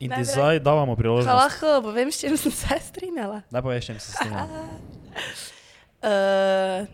[0.00, 1.36] in ti zdaj davamo priložnost.
[1.36, 3.42] lahko povem, s čim sem se strinjala?
[3.50, 4.46] Daj poveš, s si se strinjala.
[6.02, 6.86] Uh,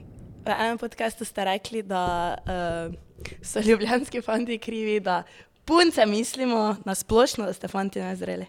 [0.44, 2.94] v enem podkastu ste rekli, da uh,
[3.42, 5.22] so ljubljanski fanti krivi, da
[5.64, 8.46] punce mislimo na splošno, da ste fanti nezreli.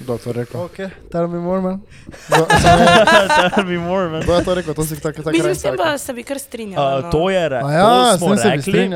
[0.00, 0.60] Kdo je to rekel?
[0.60, 0.76] Ok,
[1.12, 1.80] tell me more, man.
[3.54, 4.22] Tell me more, man.
[4.22, 4.74] Kdo je to rekel?
[4.74, 5.76] To si tako tako Mislim, rekel.
[5.76, 6.98] pa se bi kar strinjala.
[6.98, 7.10] Uh, no.
[7.10, 8.88] to je re, A ja, to smo tem se bi rekli.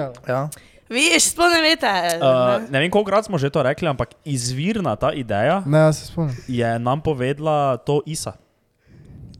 [0.88, 0.94] Ja.
[0.94, 1.86] Viš, sploh ne veste.
[2.16, 2.80] Uh, ne.
[2.80, 6.32] vem, kolikrat smo že to rekli, ampak izvirna ta ideja Ne, se spomnim.
[6.48, 8.32] je nam povedala to Isa.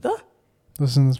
[0.01, 0.13] To?
[0.13, 0.68] To sem se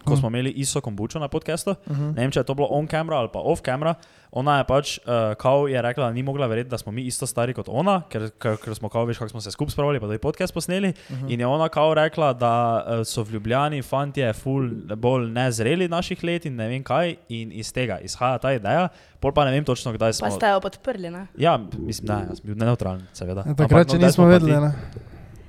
[0.03, 2.15] Ko smo imeli Iso Kombučo na podkastu, Uh -huh.
[2.15, 3.93] ne vem, če je to bilo on camera ali pa off camera,
[4.31, 7.27] ona je pač, uh, kao je rekla, da ni mogla verjeti, da smo mi isto
[7.27, 10.07] stari kot ona, ker, ker, ker smo kao, veš, kako smo se skupaj spravili, pa
[10.07, 10.89] da je podcast posneli.
[10.89, 11.33] Uh -huh.
[11.33, 16.23] In je ona kao rekla, da uh, so v Ljubljani fantje ful bolj nezreli naših
[16.23, 18.87] let in ne vem kaj, in iz tega izhaja ta ideja,
[19.19, 20.27] pol pa ne vem točno, kdaj smo.
[20.27, 21.27] Pa ste jo podprli, ne?
[21.37, 23.43] Ja, mislim, ne, jaz sem bil neutralen, seveda.
[23.47, 24.73] Ja, takrat, če kdaj nismo vedeli, ne.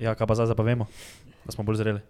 [0.01, 0.87] Ja, kaj pa zdaj, zdaj pa vemo,
[1.45, 2.01] da smo bolj zreli.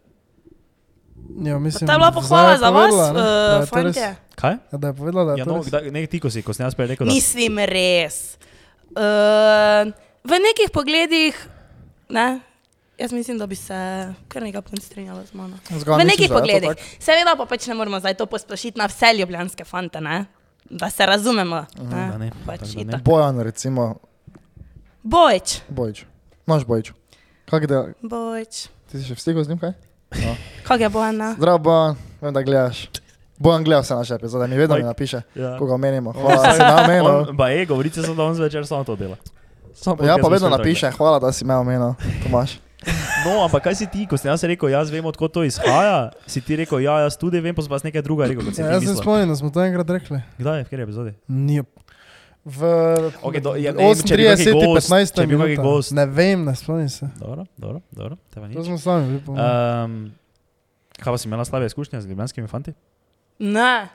[1.39, 4.17] Ja, mislim, To je bila pohvala je za vas, uh, fantje.
[4.35, 4.57] Kaj?
[4.73, 6.53] Ja, da je povedala, da je Ja, to no, kdaj, ne, ti, ko si, ko
[6.53, 8.37] sem jaz prej rekel, da Mislim, res.
[8.91, 9.93] Uh,
[10.27, 11.37] v nekih pogledih,
[12.09, 12.41] ne,
[12.99, 13.79] jaz mislim, da bi se
[14.29, 15.57] kar nekaj punc strinjalo z mano.
[15.71, 16.69] Zgoraj v misliš, nekih to pogledih.
[16.69, 17.05] tako?
[17.05, 20.25] Seveda pa pač ne moramo zdaj to posplošiti na vse ljubljanske fante, ne?
[20.71, 21.65] da se razumemo.
[21.83, 22.09] Ne?
[22.11, 23.03] da ne, Pač tako da ne.
[23.05, 23.95] Bojan, recimo,
[25.03, 26.05] Bojč, Bojč.
[26.47, 26.93] Naš Bojč.
[27.51, 28.69] Kak da, bojč.
[28.91, 29.73] ti si še v stiku z njim, kaj?
[30.63, 31.35] Kak je Bojan?
[31.37, 32.89] Zdravo, Bojan, vem, da gledaš.
[33.39, 35.57] Bojan gleda vse naše epizode, mi vedno mi napiše, Ja.
[35.59, 36.13] koga omenimo.
[36.13, 37.33] Hvala, da si me omenil.
[37.33, 39.17] Ba, je, govorite so, da on zvečer samo to dela.
[39.75, 42.53] Samo Ja, pa vedno napiše, hvala, da si me omenil, Tomaš.
[42.53, 42.71] tako.
[43.27, 46.41] No, ampak kaj si ti, ko sem jaz rekel, jaz vem, odkot to izhaja, si
[46.41, 48.87] ti rekel, ja, jaz tudi vem, pa sem pa nekaj druga rekel, si Ja, ti
[48.87, 50.21] jaz se spomnim, da smo to enkrat rekli.
[50.39, 51.13] Kdaj je, v kateri epizodi?
[51.29, 51.61] Ni.
[52.45, 52.61] V
[53.21, 55.39] Okej, do- ja, ne vem, če je bil 38, kaki gost, 15 če je bil
[55.39, 55.63] kaki minuta.
[55.63, 55.93] gost.
[55.93, 57.09] Ne vem, ne spomnim se.
[57.19, 58.17] Dobro, dobro, dobro,
[58.55, 59.45] To smo sami bili po mojem.
[59.85, 60.13] Um,
[60.95, 62.73] kaj pa si imela slabe izkušnje z ljubljanskimi fanti?
[63.39, 63.89] Ne.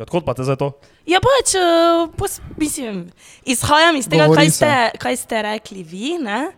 [0.00, 0.78] Odkot pa te za to?
[1.06, 3.10] Ja, pač, uh, pos, mislim,
[3.44, 6.52] izhajam iz tega, Govori kaj ste, kaj ste rekli vi, ne?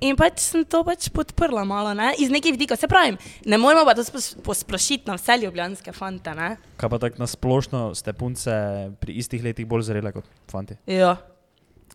[0.00, 2.14] In pač sem to pač podprla malo, ne?
[2.16, 2.80] Iz nekih vidikov.
[2.80, 4.04] Se pravi, ne moramo pa to
[4.44, 6.54] posplošiti na vse ljubljanske fante, ne?
[6.80, 8.54] Kaj pa tako nasplošno ste punce
[9.00, 10.78] pri istih letih bolj zrele kot fanti?
[10.88, 11.18] Ja.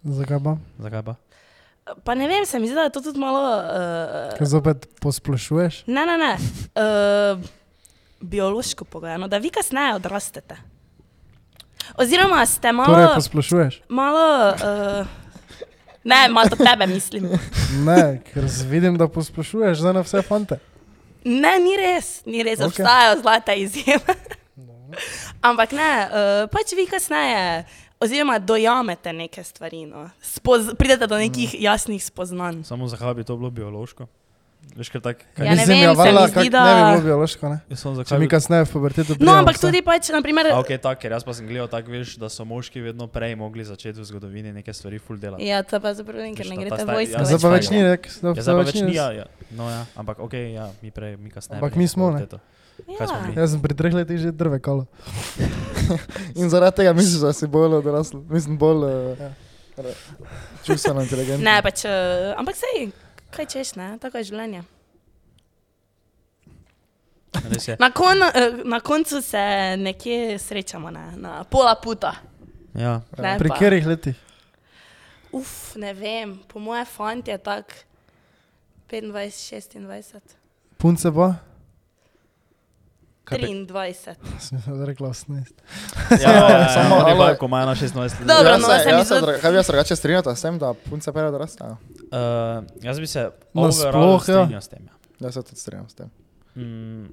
[0.05, 0.57] Zakaj pa?
[0.85, 1.17] Zakaj pa?
[2.05, 3.41] Pa ne vem, se mi zdi, da je to tudi malo...
[3.41, 5.83] Uh, Ker zopet posplošuješ?
[5.89, 6.31] ne, ne, ne.
[6.77, 7.41] Uh,
[8.21, 10.57] biološko pogojeno, da vi kasneje odrastete.
[12.01, 12.93] Oziroma ste malo...
[12.93, 13.81] Torej posplošuješ?
[13.89, 15.24] malo uh,
[16.05, 17.29] ne, malo do tebe mislim.
[17.87, 20.59] Ne, ker vidim, da posplošuješ na vse fante.
[21.25, 22.65] Ne, ni res, ni res, Ok.
[22.71, 22.83] okay.
[22.85, 24.15] obstajajo zlata izjeme.
[25.49, 27.65] Ampak ne, uh, pač vi kasneje,
[27.99, 30.05] oziroma dojamete neke stvari, no.
[30.21, 32.63] Spoz, pridete do nekih jasnih spoznanj.
[32.63, 34.07] Samo zakaj bi to bilo biološko?
[34.73, 36.91] Veš, ker tak, Ja, ne Mislim, vem, se mi valjda, zdi, kak da- Ne bi
[36.91, 37.57] bilo biološko, ne?
[37.65, 39.63] Jaz sem Če zakaj mi kasneje v pubertetu No, pridemo, ampak vse.
[39.63, 42.43] tudi pač, naprimer, A, ok, tako, ker jaz pa sem gledal tako, veš, da so
[42.43, 45.43] moški vedno prej mogli začeti v zgodovini neke stvari full delati.
[45.43, 47.13] ja, to pa zapravo ker Veš, ne greste ta vojsko.
[47.13, 48.01] ja, Zdaj pa več ni, rek.
[48.09, 49.25] Zdaj Ja, zdaj pa več ni, ja, ja.
[49.51, 51.57] No, ja, ampak ok, ja, mi prej, mi kasneje.
[51.57, 52.25] Ampak mi smo, ne?
[52.25, 53.07] Kaj Ja.
[53.37, 54.83] Jaz sem pri treh letih že drve kolo.
[56.35, 59.31] In zaradi tega misliš, da si bolj odrasel, mislim, bolj uh, Ja.
[60.63, 61.39] čustveno inteligenten.
[61.41, 62.91] Ne, pač, uh, ampak sej,
[63.35, 64.63] kaj češ, ne, tako je življenje.
[67.67, 67.75] Je.
[67.79, 69.41] Na, kon, uh, na koncu se
[69.77, 72.13] nekje srečamo, ne, na pola puta.
[72.73, 73.01] Ja.
[73.17, 74.15] Ne, Pri pa- katerih letih?
[75.35, 77.73] Uf, ne vem, po moje fant je tak
[78.89, 80.35] 25, 26,
[80.77, 81.33] Punce pa?
[83.25, 84.15] Kaj pe- 23.
[84.39, 85.53] Sem se rekla 18.
[86.13, 88.13] Ja, ja, ja, Samo malo- pa, ko 16 let.
[88.21, 90.73] Dobro, Ja, no, se- ja, mi se Kaj bi jaz drugače strinjal s tem, da
[90.79, 91.71] punce prej odrastejo?
[91.71, 92.17] Uh,
[92.79, 93.21] jaz bi se
[93.53, 93.71] Na overall
[94.19, 94.41] sploh, ja.
[94.41, 94.79] strinjal s tem.
[94.81, 94.93] Ja.
[95.19, 96.09] Jaz se tudi strinjam s tem.
[96.55, 97.05] Mm,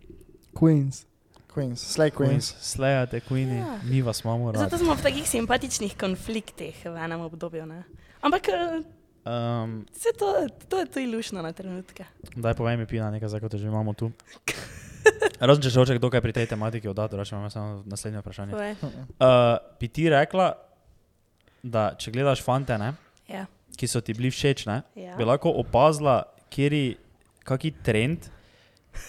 [0.53, 1.05] Queens.
[1.49, 2.55] Queens, slay Queens.
[2.63, 3.77] Slejate, Queeni, Ja.
[3.83, 4.79] mi vas imamo Zato radi.
[4.79, 7.67] smo v takih simpatičnih konfliktih v enem obdobju.
[7.67, 7.83] Ne?
[8.21, 8.83] Ampak eh,
[9.25, 9.87] Um,
[10.19, 10.27] to,
[10.69, 12.05] to je tudi lušno na trenutke.
[12.35, 14.11] daj povej mi, Pina, nekaj, zakaj te že imamo tu.
[15.41, 18.53] Razen če še hoče kdo kaj pri tej tematiki oddati, drugače imamo samo naslednje vprašanje.
[18.53, 18.75] Povej.
[19.19, 20.53] Uh, bi ti rekla,
[21.63, 22.93] da če gledaš fante, ne,
[23.29, 23.47] Ja.
[23.73, 25.17] ki so ti bili všeč, ne, Ja.
[25.17, 26.97] bi lahko opazila, kjeri,
[27.43, 28.29] kaki trend,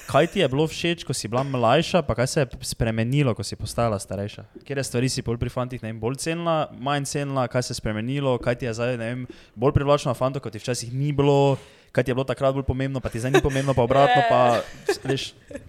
[0.07, 3.43] kaj ti je bilo všeč, ko si bila mlajša, pa kaj se je spremenilo, ko
[3.43, 4.45] si postala starejša.
[4.63, 7.75] Kje stvari si bolj pri fantih ne vem, bolj cenila, manj cenila, kaj se je
[7.75, 11.11] spremenilo, kaj ti je zdaj ne vem, bolj privlačno na fanto, kot ti včasih ni
[11.11, 11.57] bilo.
[11.93, 14.37] Kaj ti je bilo takrat bolj pomembno, pa ti zdaj ni pomembno, pa obratno, pa
[15.09, 15.27] veš,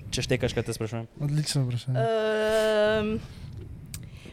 [0.08, 1.08] če štekaš, kaj te sprašujem.
[1.20, 2.00] Odlično vprašanje.
[2.00, 3.10] Um,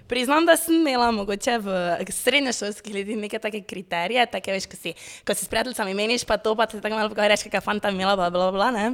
[0.08, 1.74] priznam, da sem imela mogoče v
[2.16, 4.94] srednješolskih letih neke take kriterije, take veš, ko si,
[5.28, 8.00] ko si s prijateljicami meniš, pa to pa te tako malo pogovarjaš, kakšna fanta je
[8.00, 8.88] imela, bla, bla, bla, ne.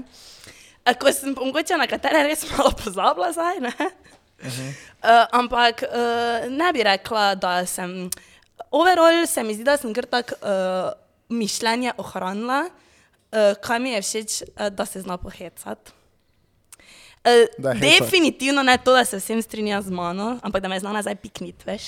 [0.98, 3.92] Ko sem mogoče na katere res malo pozabila zdaj, ne.
[4.42, 8.10] Uh, ampak uh, ne bi rekla, da sem.
[8.74, 10.92] Overall se mi zdi, da sem kar tako uh,
[11.30, 12.84] mišljenje ohranila, uh,
[13.62, 15.92] kaj mi je všeč, uh, da se zna pohecati.
[17.28, 20.94] Uh, je definitivno ne to, da se vsem strinja z mano, ampak da me zna
[20.94, 21.84] nazaj pikniti, veš.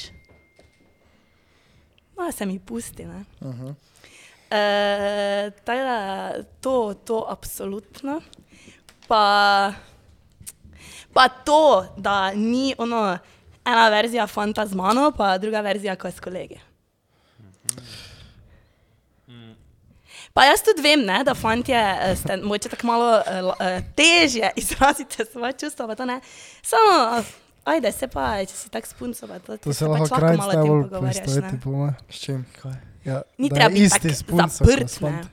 [2.17, 3.25] No, se mi pusti, ne.
[3.41, 3.69] Uh -huh.
[3.69, 8.21] Uh, tako da to, to absolutno.
[9.07, 9.73] Pa,
[11.13, 13.17] pa to, da ni ono,
[13.65, 16.59] ena verzija fanta z mano, pa druga verzija kot s kolegi.
[20.39, 25.25] Pa jaz tudi vem, ne, da fantje eh, ste moče tako malo uh, težje izrazite
[25.25, 26.21] svoje čustva, pa to ne.
[26.63, 27.23] Samo, eh,
[27.65, 30.49] ajde, se pa, če si tak spunco, pa to, To se pač lahko krajc malo
[30.49, 31.59] o tem pogovarjaš, ne.
[31.63, 31.89] po.
[32.07, 32.45] S čim?
[33.03, 35.03] Ja, Ni treba biti zaprt, fant.
[35.03, 35.27] ne.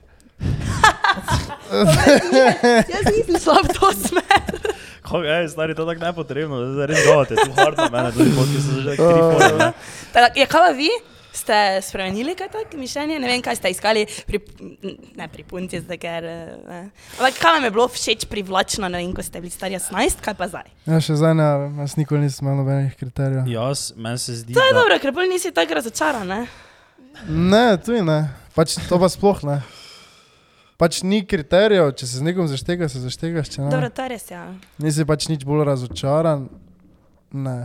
[2.90, 4.62] Jaz nisem šla v to smer.
[5.06, 8.58] Kako je, stari, to je tako nepotrebno, res govate, tu hard na mene, tudi podki
[8.58, 8.98] so že.
[8.98, 10.90] Tako, ja, kaj pa vi?
[11.36, 13.18] Ste spremenili kaj tako mišljenje?
[13.18, 14.40] Ne vem, kaj ste iskali pri,
[15.14, 16.24] ne pri punci, zdaj, ker.
[16.24, 16.34] eh,
[16.66, 16.78] Ne.
[17.14, 20.34] Ampak kaj vam je bilo všeč privlačno, ne vem, ko ste bili stari 18, kaj
[20.34, 20.70] pa zdaj?
[20.86, 23.44] Ja, še zdaj ne, jaz nikoli nisem imel nobenih kriterijev.
[23.46, 24.80] Jaz, meni se zdi, To je da...
[24.80, 26.40] dobro, ker bolj nisi tako razočaran, ne?
[27.26, 28.18] Ne, tudi ne.
[28.52, 29.60] Pač to pa sploh ne.
[30.76, 33.70] Pač ni kriterijev, če se z nekom zaštega, se zaštegaš, če ne.
[33.70, 34.42] Dobro, to je res, ja.
[34.78, 36.48] Nisi pač nič bolj razočaran.
[37.32, 37.58] Ne.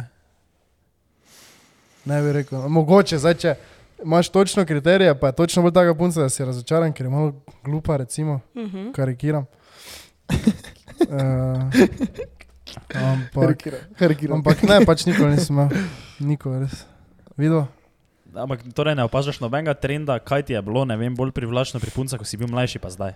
[2.05, 2.69] Ne bi rekel.
[2.69, 3.55] Mogoče, zdaj, če
[4.03, 7.33] imaš točno kriterije, pa je točno bolj taka punca, da si razočaran, ker je malo
[7.63, 8.91] glupa, recimo, Uh -huh.
[8.93, 9.45] karikiram.
[10.31, 10.37] uh,
[13.11, 13.77] ampak, Harikira.
[13.99, 14.33] Harikira.
[14.35, 15.69] ampak ne, pač nikoli nisem imel.
[16.19, 16.85] Nikoli res.
[17.37, 17.65] Videl?
[18.35, 21.91] Ampak torej ne opažaš nobenega trenda, kaj ti je bilo, ne vem, bolj privlačno pri
[21.91, 23.13] puncah, ko si bil mlajši, pa zdaj.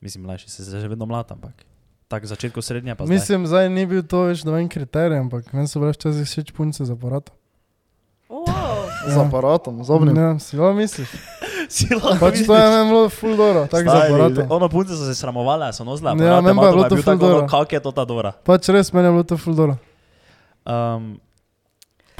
[0.00, 1.64] Mislim, mlajši, se zdaj že vedno mlad, ampak.
[2.08, 3.14] Tako začetku srednje pa zdaj.
[3.16, 6.84] Mislim, zdaj ni bil to več noben kriterij, ampak meni so bile včasih všeč punce
[6.84, 7.30] za aparat.
[9.06, 10.14] Z aparatom, z obnim.
[10.14, 11.08] Ne, si jo misliš?
[11.74, 14.46] si lahko Pač to je meni bilo full dobro, tako za aparatom.
[14.50, 17.18] Ono punce so se sramovali, so nosile Ja, aparate, meni pa je bilo to ful
[17.18, 17.46] dobro.
[17.48, 18.32] Kak je to ta dobra?
[18.44, 19.76] Pač res meni je bilo to full dobro.
[20.66, 21.20] Um,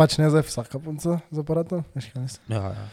[0.00, 2.44] Pač ne zdaj vsaka punca z aparatom, veš kaj mislim.
[2.48, 2.86] ja, ja.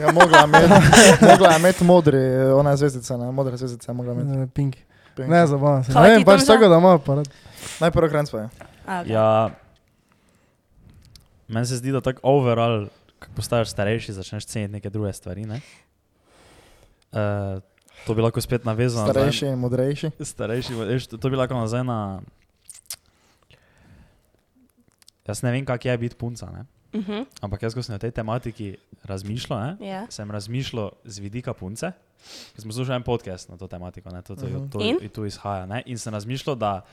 [0.00, 2.18] Ja, mogla je imeti, imeti modri,
[2.50, 4.28] ona je zvezdica, ne, modre zvezdice je mogla imeti.
[4.28, 4.82] Ne, Pinki.
[5.16, 5.28] Pink.
[5.28, 5.92] Ne, zabavam se.
[5.92, 7.28] Ne pač tako, da ima aparat.
[7.80, 8.48] Najprej krenc pa je.
[8.86, 9.10] A, okay.
[9.12, 9.50] ja.
[11.48, 12.88] Meni se zdi, da tako overall,
[13.20, 15.46] ko postaješ starejši, začneš ceniti neke druge stvari.
[15.46, 15.60] Ne?
[17.12, 17.60] Uh,
[18.06, 19.08] to bi lahko spet navezano.
[19.08, 20.10] Starejši in modrejši.
[20.32, 22.20] Starejši, veš, to, to bi lahko nazaj na.
[25.26, 26.64] Jaz ne vem, kak je biti punca, ne?
[26.92, 27.24] Uh -huh.
[27.42, 30.06] ampak jaz, ko sem na tej tematiki razmišljal, ne, Ja.
[30.10, 31.92] sem razmišljal z vidika punce,
[32.54, 34.68] ker smo slušali en podcast na to tematiko, ne, to, to, Mhm.
[34.68, 34.98] to, In?
[34.98, 35.66] to, to izhaja.
[35.66, 36.84] Ne, in sem razmišljal, da,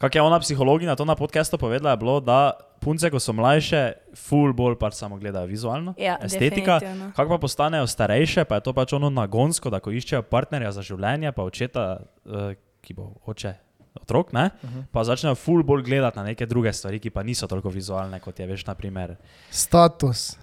[0.00, 4.00] kak je ona psihologinja to na podkastu povedala, je bilo, da punce, ko so mlajše,
[4.16, 6.80] full bolj pač samo gledajo vizualno, Ja, estetika.
[7.12, 10.82] Kako pa postanejo starejše, pa je to pač ono nagonsko, da ko iščejo partnerja za
[10.82, 13.52] življenje, pa očeta, uh, ki bo oče.
[14.00, 14.48] Otrok, ne?
[14.62, 14.86] Mhm.
[14.94, 18.38] Pa začnejo ful bolj gledati na neke druge stvari, ki pa niso toliko vizualne, kot
[18.38, 19.18] je, veš, naprimer.
[19.50, 20.38] Status.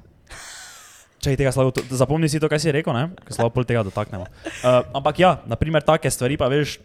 [1.18, 3.10] Če tega slabo, zapomni si to, kaj si rekel, ne?
[3.26, 4.28] Ker slabo pol tega dotaknemo.
[4.62, 6.78] Uh, ampak ja, naprimer, take stvari, pa veš,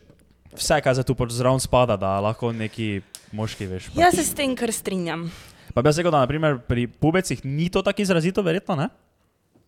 [0.56, 3.90] vse, kar se tu pač zraven spada, da lahko neki moški, veš.
[3.94, 5.30] Pa, Jaz se s tem kar strinjam.
[5.74, 8.88] pa bi jaz rekel, da naprimer, pri pubecih ni to tako izrazito, verjetno, ne?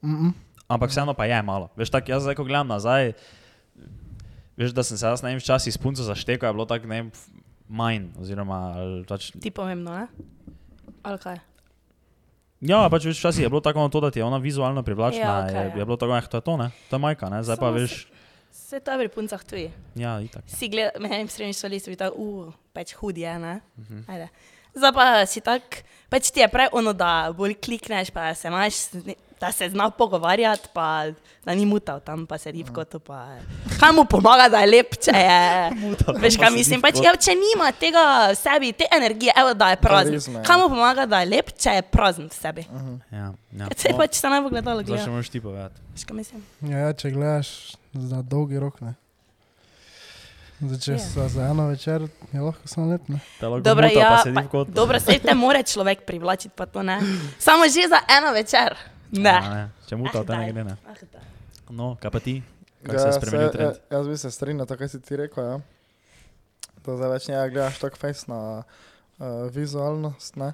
[0.03, 0.33] Mm -mm.
[0.68, 1.68] Ampak vseeno pa je malo.
[1.77, 3.12] Veš, tak, jaz zdaj, ko gledam nazaj,
[4.57, 7.11] veš, da sem se jaz času s punco zaštekal, je bilo tako, ne
[7.68, 8.77] manj, oziroma,
[9.09, 10.07] pač, Ti pomembno, ne?
[11.03, 11.38] Ali kaj?
[12.64, 15.20] ja, pač veš, včasih je bilo tako ono to, da ti je ona vizualno privlačna,
[15.20, 15.77] Ja, okay, je, ja.
[15.77, 17.79] je bilo tako, eh, to je to, ne, to je majka, ne, zdaj pa Samo
[17.79, 18.07] veš,
[18.55, 19.71] Se to je pri puncah tudi.
[19.99, 20.45] ja, itak.
[20.47, 23.61] Si gledal, meni srednji šoli so bili tako, uh, pač hud je, ne?
[23.79, 24.05] Mhm.
[24.07, 24.29] Ajde.
[24.75, 28.79] Zdaj pa si tak, pač ti je prej ono, da bolj klikneš, pa se imaš,
[29.40, 31.11] da se zna pogovarjati, pa
[31.45, 33.38] da ni mutal tam, pa sedi v kotu, pa
[33.79, 35.38] kaj mu pomaga, da je lep, če je.
[36.23, 39.83] Veš, kaj mislim, pač, ja, če nima tega v sebi, te energije, evo, da je
[39.83, 40.19] prazen.
[40.19, 40.43] Ja.
[40.47, 42.67] Kaj mu pomaga, da je lep, če je prazen v sebi?
[43.11, 43.71] Ja, ja.
[43.75, 45.88] Se je pač se najbolj gledalo, Zdaj še moraš ti povedati.
[45.95, 46.45] Veš, kaj mislim?
[46.67, 47.55] Ja, ja, če gledaš
[47.95, 48.95] za dolgi rok, ne.
[50.57, 50.99] Zdaj, če Ja.
[50.99, 51.27] yeah.
[51.29, 52.01] za eno večer,
[52.33, 53.13] je lahko samo lahko
[53.61, 57.01] Dobro, ja, pa dobro, se te more človek privlačiti, pa to ne.
[57.39, 58.77] Samo že za eno večer.
[59.13, 59.31] Ne.
[59.31, 59.71] Ja, ne.
[59.87, 60.77] Če muta, Ah, te ne gre, ne.
[60.85, 60.95] Ah.
[61.71, 62.43] No, kaj pa ti?
[62.83, 63.77] Kako se je Ja, spremenil se- trend?
[63.83, 65.45] ja, Jaz bi se strinjal, tako si ti rekel.
[65.45, 65.59] Ja.
[66.85, 68.63] Da zdaj več ne gledaš tako face na
[69.19, 70.37] uh, vizualnost.
[70.37, 70.53] Ne?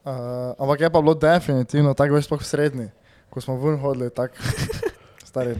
[0.00, 0.12] Uh,
[0.56, 2.86] ampak je pa bilo definitivno tako, veš, sploh v srednji,
[3.30, 4.34] ko smo ven hodili, tako
[5.24, 5.54] stari.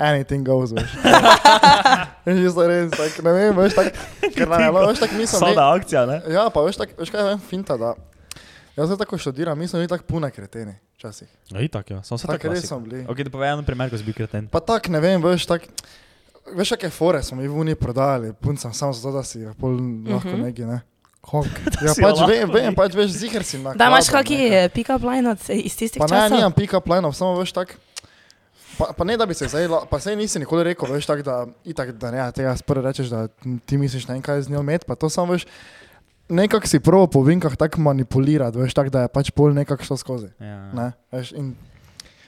[0.00, 0.90] Anything goes, veš.
[2.24, 3.90] Veš, isto res, tak, ne vem, veš, tako,
[4.22, 6.16] ker je bilo, veš, tako mislim, Sada akcija, ne?
[6.28, 7.94] Ja, pa veš, tak, veš kaj je en finta, da
[8.76, 11.28] jaz zdaj tako študiram, mi smo bili tako pune kreteni, včasih.
[11.50, 12.02] Ja, itak, ja.
[12.02, 13.04] Samo se Tako tako res smo bili.
[13.04, 14.48] Ok, da povej en primer, ko si bil kreten.
[14.48, 15.68] Pa tak, ne vem, veš, tak,
[16.48, 20.32] veš, kakšne fore smo mi v Uni prodajali, puncam samo zato, da si pol lahko
[20.32, 20.42] Mhm.
[20.42, 20.80] neki, ne.
[21.20, 21.44] Kok.
[21.84, 23.74] Ja, pač vem, vem, pač veš, ziher si na.
[23.76, 26.36] Da imaš eh, pick-up line od iz tistih Pa ne, časov?
[26.36, 27.76] nimam pick-up lineov, samo veš tak.
[28.80, 31.42] Pa, pa ne, da bi se zdaj, pa sej nisi nikoli rekel, veš, tak, da,
[31.68, 33.26] itak, da ne, tega sprvo rečeš, da
[33.68, 35.44] ti misliš, ne vem, kaj z njo met, pa to samo veš,
[36.32, 40.00] nekako si probo po vinkah tako manipulirati, veš, tak, da je pač pol nekako šlo
[40.00, 40.32] skozi.
[40.40, 40.62] Ja.
[40.72, 41.52] Ne, veš, in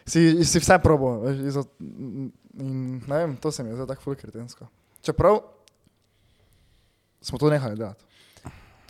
[0.05, 4.11] si, si vse probo, veš, izo, in ne vem, to se mi je zdaj tako
[4.11, 4.69] ful kretensko.
[5.03, 5.41] Čeprav
[7.25, 8.05] smo to nehali delati,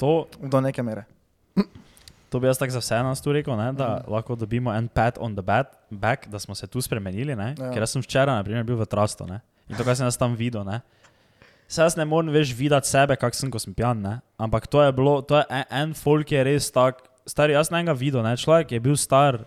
[0.02, 1.04] To, do neke mere.
[2.32, 4.08] To bi jaz tako za vse nas tu rekel, ne, da Mhm.
[4.08, 7.36] lahko dobimo en pat on the back, back da smo se tu spremenili.
[7.36, 7.70] Ne, Ja.
[7.70, 10.34] Ker jaz sem včeraj naprimer, bil v Trastu ne, in to, kar sem jaz tam
[10.34, 10.64] videl.
[10.64, 10.80] Ne,
[11.68, 14.20] Saj jaz ne morem več videti sebe, kak sem, ko sem pijan, ne?
[14.38, 17.70] ampak to je bilo, to je en, en folk, ki je res tak, star, jaz
[17.70, 18.36] ne ga videl, ne?
[18.36, 19.38] človek je bil star,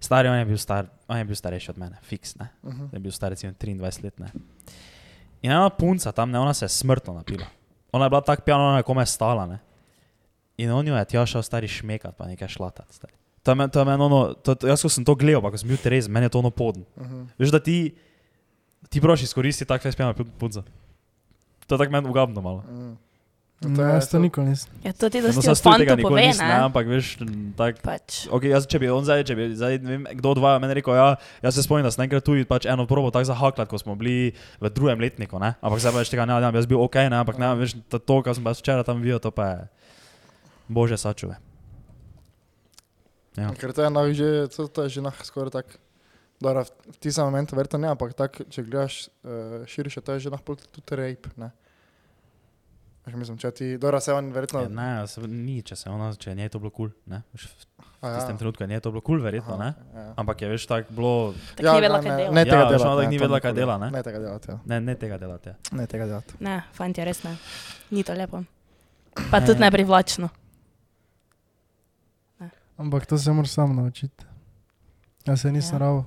[0.00, 2.88] star, on je bil star, on je bil starejši od mene, fiks, ne, Uh -huh.
[2.90, 4.18] da je bil star recimo 23 let.
[4.18, 4.32] Ne?
[5.42, 7.46] In ena punca tam, ne, ona se je smrtno napila.
[7.92, 9.46] Ona je bila tako pijana, ona je kome stala.
[9.46, 9.58] Ne?
[10.58, 12.86] In on jo je tja šel stari šmekat, pa nekaj šlatat.
[12.94, 13.12] Stari.
[13.42, 15.50] To je, men- to je meni ono, to, to, jaz ko sem to gledal, pa
[15.52, 16.84] ko sem bil terezen, meni je to ono podn.
[16.96, 17.26] Uh -huh.
[17.38, 17.94] Veš, da ti,
[18.88, 20.62] ti proš izkoristi tak fest pijana punca.
[21.66, 22.64] To je tako meni ugabno malo.
[22.70, 22.96] Mm.
[23.64, 24.72] No, jaz to nikoli nisem.
[24.84, 26.64] Ja, to ti No, dosti saj o tudi tega fantu pove, nisem, ne, ne?
[26.68, 27.06] ampak veš,
[27.56, 28.26] tak, Pač.
[28.28, 30.76] Okay, jaz, če bi on zdaj, če bi zdaj, ne vem, kdo od vaju meni
[30.80, 31.06] rekel, ja,
[31.46, 34.34] jaz se spomnim, da sem enkrat tu pač eno probo tako zahaklat, ko smo bili
[34.60, 35.54] v drugem letniku, ne?
[35.64, 37.16] ampak zdaj pa več tega ne vem, jaz bil ok, ne?
[37.22, 39.60] ampak ne, veš, to, to kar sem pa včeraj tam videl, to pa je,
[40.68, 41.36] bože sačuve.
[43.36, 43.50] Ja.
[43.58, 45.82] Ker to je, no, že, to, to je že nah, skoraj tako.
[46.40, 50.26] Dobro, v v tistem momentu verjetno ne, ampak tak, če gledaš uh, širše, to je
[50.26, 51.30] že lahko tudi rape.
[51.40, 51.50] Ne?
[53.04, 54.64] Veš, mislim, če ti, dobro, se on verjetno.
[54.64, 57.48] Ja, ne, se, ni, če se ona, če njej to bilo kul, cool, ne, v
[58.04, 58.20] A ja.
[58.20, 60.04] tistem trenutku je njej to bilo kul, cool, verjetno, ne, Ja.
[60.20, 61.12] ampak je veš tako bilo,
[61.56, 62.32] Tako ni vedela, ne, kaj ne, dela.
[62.34, 63.00] Ne tega Ja, delati.
[63.00, 63.88] ne, ni to vedela, kaj dela, ne?
[63.90, 64.56] Ne tega delati, ja.
[64.64, 65.54] ne, ne tega delate.
[65.72, 66.32] Ne tega delati.
[66.40, 67.36] Ne, fanti, res ne.
[67.90, 68.44] Ni to lepo.
[69.30, 70.28] Pa tudi ne privlačno.
[72.76, 74.24] Ampak to se moraš sam naučiti.
[75.26, 75.74] Jaz se nisem Ja.
[75.76, 75.78] ja.
[75.80, 76.04] ravo.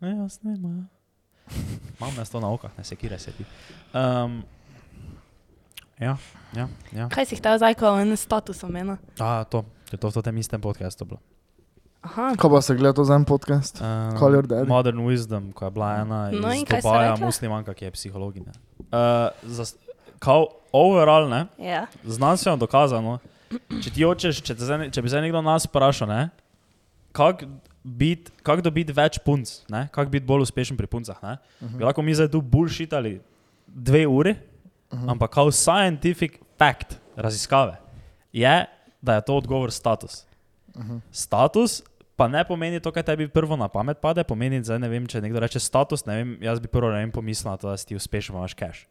[0.00, 0.88] Ne, jaz ne imam.
[2.00, 3.44] Imam nas to na okah, ne sekire se ti.
[3.94, 4.42] Um,
[6.00, 6.16] ja,
[6.56, 7.08] ja, ja.
[7.08, 8.96] Kaj si hotel zdaj, ko en status omenil?
[9.18, 9.60] A, to,
[9.92, 11.20] je to v tem istem podkastu bilo.
[12.00, 13.76] Aha, Ko pa se gleda to za en podcast?
[13.76, 14.64] Um, Call your daddy.
[14.64, 18.52] Modern Wisdom, ko je bila ena No, iz kaj Dubaja, muslimanka, ki je psihologinja.
[18.88, 19.76] Uh, zas-
[20.20, 21.86] kao overall, ne, ja.
[22.04, 23.18] znanstveno dokazano,
[23.50, 26.28] če ti hočeš, če, te zdaj, če bi zdaj nekdo nas vprašal, ne,
[27.16, 27.48] kako
[27.82, 32.04] bit, kak dobiti več punc, ne, kako biti bolj uspešen pri puncah, ne, bi lahko
[32.04, 33.16] mi zdaj tu bullshitali
[33.66, 34.36] dve uri,
[34.92, 37.78] ampak kao scientific fact, raziskave,
[38.36, 38.56] je,
[39.00, 40.24] da je to odgovor status.
[41.10, 41.80] Status
[42.20, 45.22] pa ne pomeni to, kaj tebi prvo na pamet pade, pomeni, zdaj ne vem, če
[45.24, 47.88] nekdo reče status, ne vem, jaz bi prvo ne vem pomislil na to, da si
[47.88, 48.82] ti uspešen, imaš cash.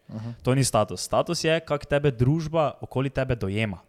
[0.41, 1.05] To ni status.
[1.05, 3.83] Status je, kako tebe družba okoli tebe dojema.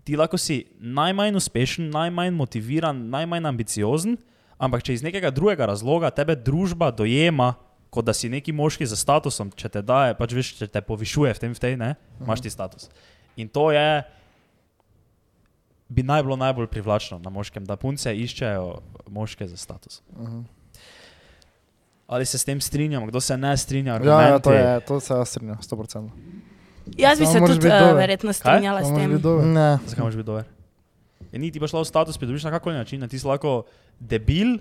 [0.00, 4.16] Ti lahko si najmanj uspešen, najmanj motiviran, najmanj ambiciozen,
[4.56, 7.52] ampak če iz nekega drugega razloga tebe družba dojema,
[7.92, 11.36] kot da si neki moški z statusom, če te daje, pač veš, če te povišuje
[11.36, 11.94] v tem, v tej, ne,
[12.24, 12.88] imaš ti status.
[13.36, 14.00] In to je,
[15.88, 18.78] bi naj bilo najbolj privlačno na moškem, da punce iščejo
[19.08, 20.02] moške za status.
[22.06, 24.00] Ali se s tem strinjamo, kdo se ne strinja?
[24.04, 26.08] Ja, ja, to, je, to se jaz strinjam, 100%.
[26.96, 27.96] Jaz bi Samo se tudi uh, dober.
[27.96, 29.10] verjetno strinjala To s tem.
[29.52, 29.78] Ne.
[29.86, 30.44] Zakaj moraš biti dober?
[31.32, 33.08] Je niti pa šla v status, pridobiš na kakoli način.
[33.08, 33.64] Ti si lahko
[34.00, 34.58] debil,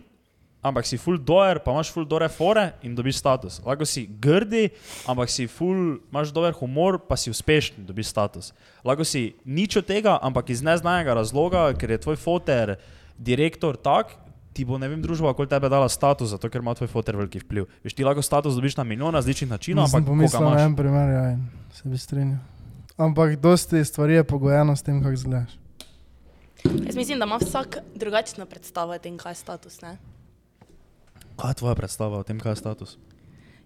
[0.64, 3.60] ampak si full doer, pa imaš full dore fore in dobiš status.
[3.66, 4.70] Lahko si grdi,
[5.06, 8.54] ampak si full, imaš dober humor, pa si uspešen in dobiš status.
[8.88, 12.78] Lahko si nič od tega, ampak iz neznanega razloga, ker je tvoj foter
[13.20, 14.16] direktor tak.
[14.54, 17.42] Ti bo, ne vem, družba okoli tebe dala status, zato ker ima tvoj fotor veliki
[17.42, 17.66] vpliv.
[17.82, 20.66] Veš, ti lahko status dobiš na milijon različnih načinov, ampak koga pomislil na imaš?
[20.70, 21.42] en primer, ja, in
[21.74, 22.38] se bi strinjal.
[23.02, 25.58] Ampak dosti stvari je pogojeno s tem, kako izgledaš.
[26.86, 29.82] Jaz mislim, da ima vsak drugačno predstavo o tem, kaj je status.
[29.82, 29.98] Ne?
[31.38, 32.98] Kaj je tvoja predstava o tem, kaj je status?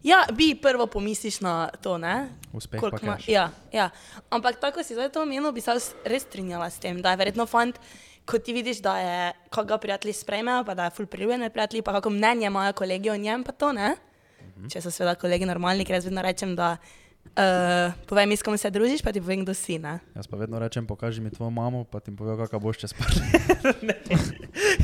[0.03, 2.29] Ja, bi prvo pomisliš na to, ne?
[2.53, 3.29] Uspeh Koliko pa cash.
[3.29, 3.89] Ja, ja.
[4.29, 5.73] Ampak tako si zdaj to omenil, bi se
[6.05, 7.79] res strinjala s tem, da je verjetno fant,
[8.27, 11.53] ko ti vidiš, da je, kako ga prijatelji sprejmejo, pa da je ful priljubljen med
[11.53, 13.95] prijatelji, pa kako mnenje imajo kolegi o njem, pa to ne.
[14.41, 14.69] Mhm.
[14.71, 16.77] Če so seveda kolegi normalni, ker jaz vedno rečem, da
[17.29, 19.99] uh, povej mi, s kom se družiš, pa ti povem, kdo si, ne.
[20.13, 23.09] Jaz pa vedno rečem, pokaži mi tvojo mamo, pa ti povem, kakšna boš čez par
[23.81, 24.07] let.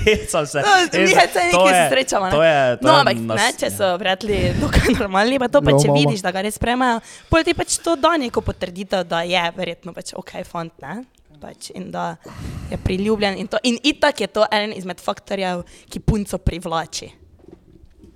[0.03, 0.59] Hecam se.
[0.59, 1.43] No, mi hecam.
[1.45, 2.31] nekaj se je- srečamo, ne.
[2.31, 5.69] To je, to No, ampak nas- ne, če so prijatelji dokaj normalni, pa to pa
[5.69, 5.99] Ja, če mama.
[5.99, 9.91] vidiš, da ga res spremajo, pol ti pač to da neko potrditev, da je verjetno
[9.91, 11.03] pač ok fant, ne?
[11.35, 12.15] Pač, in da
[12.69, 13.35] je priljubljen.
[13.35, 17.09] In, to, in itak je to eden izmed faktorjev, ki punco privlači.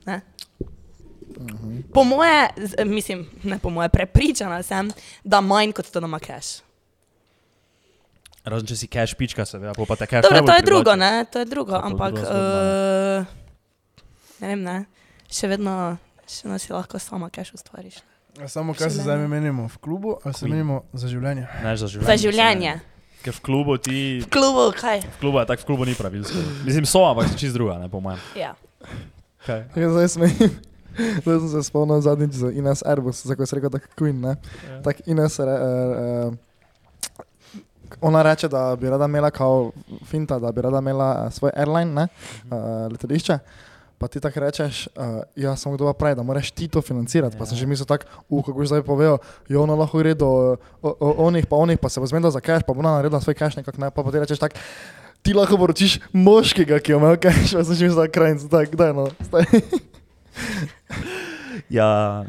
[0.05, 0.21] Ne?
[1.93, 2.49] Po moje,
[2.85, 4.89] mislim, ne po moje, prepričana sem,
[5.23, 6.61] da manj kot to nama cash.
[8.47, 11.25] Razen če si cash pička, seveda, pol pa te cash Dobro, to je drugo, ne?
[11.31, 13.25] To je drugo, To je pa ampak zgodba, uh,
[14.39, 14.77] ne vem, ne.
[15.27, 15.73] Še vedno,
[16.23, 17.99] še vedno si lahko sama cash ustvariš.
[18.37, 21.47] A samo kaj se zdaj menimo v klubu, ali se menimo za življenje?
[21.63, 22.07] Ne, za življenje.
[22.07, 22.73] Za življenje.
[23.25, 25.01] Ker v klubu ti, V klubu, kaj?
[25.01, 26.23] v klubu je tako, v klubu ni pravil.
[26.23, 26.63] skoraj.
[26.63, 28.21] Mislim, so, ampak so čist druga, ne po mojem.
[28.37, 28.53] Ja.
[29.41, 29.65] Okay.
[29.75, 30.53] Ja, zdaj smejim.
[31.23, 34.19] Zdaj sem se spomnil zadnjič za Ines Airbus, za ko si rekel, da je Queen.
[34.21, 34.35] Ne?
[34.37, 34.81] Ja.
[34.81, 36.33] Tak Ines, re, uh,
[38.01, 39.71] ona reče, da bi rada imela kao
[40.05, 42.07] finta, da bi rada imela uh, svoj airline, ne?
[42.51, 43.39] uh, letališče.
[43.97, 47.37] Pa ti tako rečeš, uh, ja, samo kdo pa pravi, da moraš ti to financirati.
[47.37, 49.17] Pa sem že mislil tako, uh, kako boš zdaj povedal,
[49.49, 52.39] jo ona lahko gre do o, o, onih, pa onih, pa se bo zmedla za
[52.39, 53.89] cash, pa bo ona naredila svoj cash nekako, ne?
[53.91, 54.61] pa, ti rečeš tako,
[55.21, 58.77] ti lahko poročiš moškega, ki imel cash, pa sem že mislil, da je krajnc, tako,
[58.77, 59.45] daj no, staj.
[61.69, 62.25] Ja,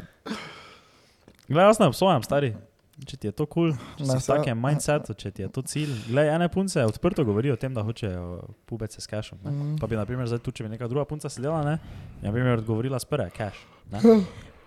[1.47, 2.51] Glej, jaz ne obsojam, stari.
[2.99, 5.41] Če ti je to kul, cool, če si Ne, v se- takem mindsetu, če ti
[5.41, 5.93] je to cilj.
[6.09, 8.25] Glej, ene punce odprto govorijo o tem, da hočejo
[8.67, 9.39] pubece s cashom.
[9.41, 9.51] ne.
[9.51, 9.77] Mm.
[9.79, 11.77] Pa bi, na primer, zdaj tu, če bi neka druga punca sedela, ne,
[12.19, 13.55] bi, na primer, odgovorila s prve, cash.
[13.89, 13.99] Ne?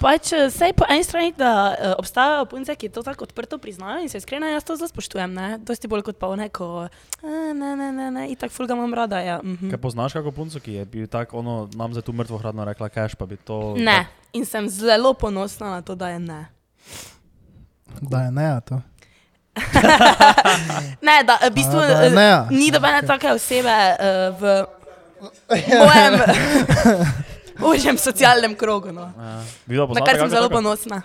[0.00, 4.08] Pač sej po eni strani, da uh, obstajajo punce, ki to tako odprto priznajo in
[4.08, 5.48] se iskreno jaz to zelo spoštujem, ne?
[5.58, 6.88] Dosti bolj kot pa neko,
[7.22, 9.38] ne, ne, ne, ne, itak ful ga imam rada, ja.
[9.44, 9.70] Mhm.
[9.70, 12.88] Kaj poznaš kako punco, ki je bil tako, ono, nam za tu mrtvo hradno rekla
[12.88, 13.74] cash, pa bi to...
[13.78, 16.42] Ne, in sem zelo ponosna na to, da je ne.
[18.00, 18.80] Da je ne, a to.
[21.06, 22.30] Ne, da v bistvu A, da eh, ne.
[22.50, 24.66] ni dobene take osebe uh, v
[25.80, 26.14] mojem
[27.64, 29.12] užem socialnem krogu, no.
[29.66, 29.86] Ja.
[29.86, 30.54] Na kar sem zelo tako?
[30.54, 31.02] ponosna.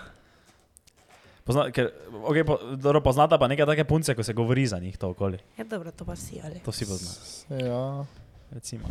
[1.42, 1.90] Pozna, ker,
[2.22, 5.38] okay, po, dobro, poznata pa neke take punce, ko se govori za njih to okoli.
[5.56, 6.60] Je dobro, to pa vsi ali.
[6.60, 7.10] To si pozna.
[7.58, 8.04] Ja,
[8.50, 8.84] Recimo.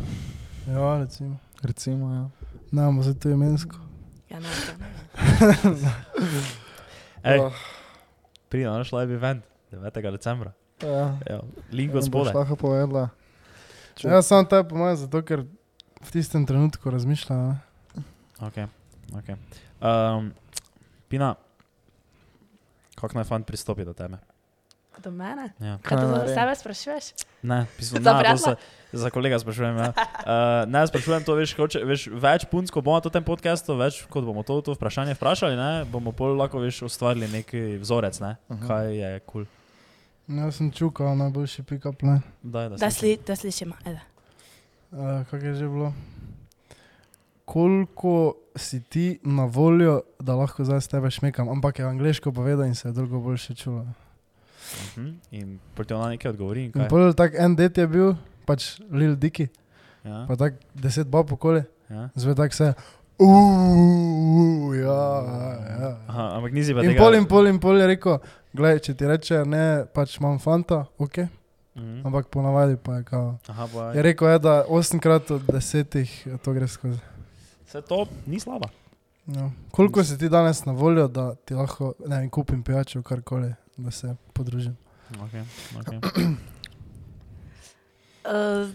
[0.66, 1.36] Ja, recimo.
[1.62, 2.24] recimo, ja.
[2.70, 3.76] Ne, bomo zdaj to imensko.
[4.30, 4.48] Ja, ne,
[4.78, 4.88] ne.
[7.24, 7.52] Ej, Oh,
[8.48, 10.10] pridi na naš live event 9.
[10.10, 10.52] decembra.
[10.80, 11.18] ja.
[11.26, 11.40] Ja,
[11.72, 12.32] link Boš gospode.
[12.32, 13.08] lahko povedala.
[13.94, 15.44] Če- Ja, samo to je po mojem, zato ker
[16.00, 17.60] v tistem trenutku razmišljam.
[17.94, 18.02] ne.
[18.40, 18.66] Okay.
[19.12, 19.36] Okay.
[19.80, 20.32] Um,
[21.08, 21.34] Pina,
[22.94, 24.18] kako naj fant pristopi do tebe?
[24.98, 25.52] Do mene?
[25.58, 25.78] Ja.
[25.80, 27.04] Kaj to za sebe sprašuješ?
[27.42, 28.54] Ne, pismo, ne, to se,
[28.92, 29.76] za kolega sprašujem.
[29.76, 29.88] Ja.
[29.88, 34.02] Uh, ne, sprašujem to, veš, hoče, veš, več punc, ko bomo na tem podkastu, več
[34.04, 38.36] kot bomo to, to vprašanje vprašali, ne, bomo pol lahko veš, ustvarili neki vzorec, ne,
[38.50, 38.66] Mhm.
[38.66, 39.44] kaj je kul.
[39.44, 39.46] Cool.
[40.30, 41.98] Jaz sem čukal najboljši pick-up.
[41.98, 42.92] Daj, da, Da, slišim.
[42.92, 43.74] sli, da slišimo.
[43.82, 44.00] Ajde.
[44.90, 45.92] Uh, kako je že bilo?
[47.44, 48.14] Koliko
[48.56, 52.74] si ti na voljo, da lahko zdaj s tebe šmekam, ampak je angliško povedal in
[52.74, 53.86] se je drugo boljše čulo.
[54.96, 55.08] Mhm.
[55.30, 56.60] In proti ona nekaj odgovori.
[56.60, 56.88] in In kaj?
[56.88, 58.14] pol tak en det je bil,
[58.44, 59.48] pač Lil Dicky,
[60.04, 62.08] Ja, pa tak deset bab okoli, ja.
[62.14, 62.72] zved tak se.
[63.20, 65.02] Uuuu, ja,
[65.80, 65.90] ja.
[66.08, 67.02] Aha, ampak nisi pa In tega.
[67.04, 68.16] pol in pol in pol je rekel,
[68.56, 71.18] gledaj, če ti reče ne, pač imam fanta, ok,
[71.80, 72.06] Mhm.
[72.06, 73.38] ampak ponavadi pa je kao.
[73.48, 76.98] Aha, pa Je rekel, je, da osemkrat od desetih to gre skozi.
[77.66, 78.68] Vse to ni slaba.
[79.26, 79.50] Ja.
[79.70, 83.90] Koliko si ti danes na voljo, da ti lahko ne vem, kupim pijačo, karkoli, da
[83.90, 84.76] se podružim?
[85.10, 85.44] Okay,
[85.78, 85.98] okay.
[88.24, 88.68] Uh,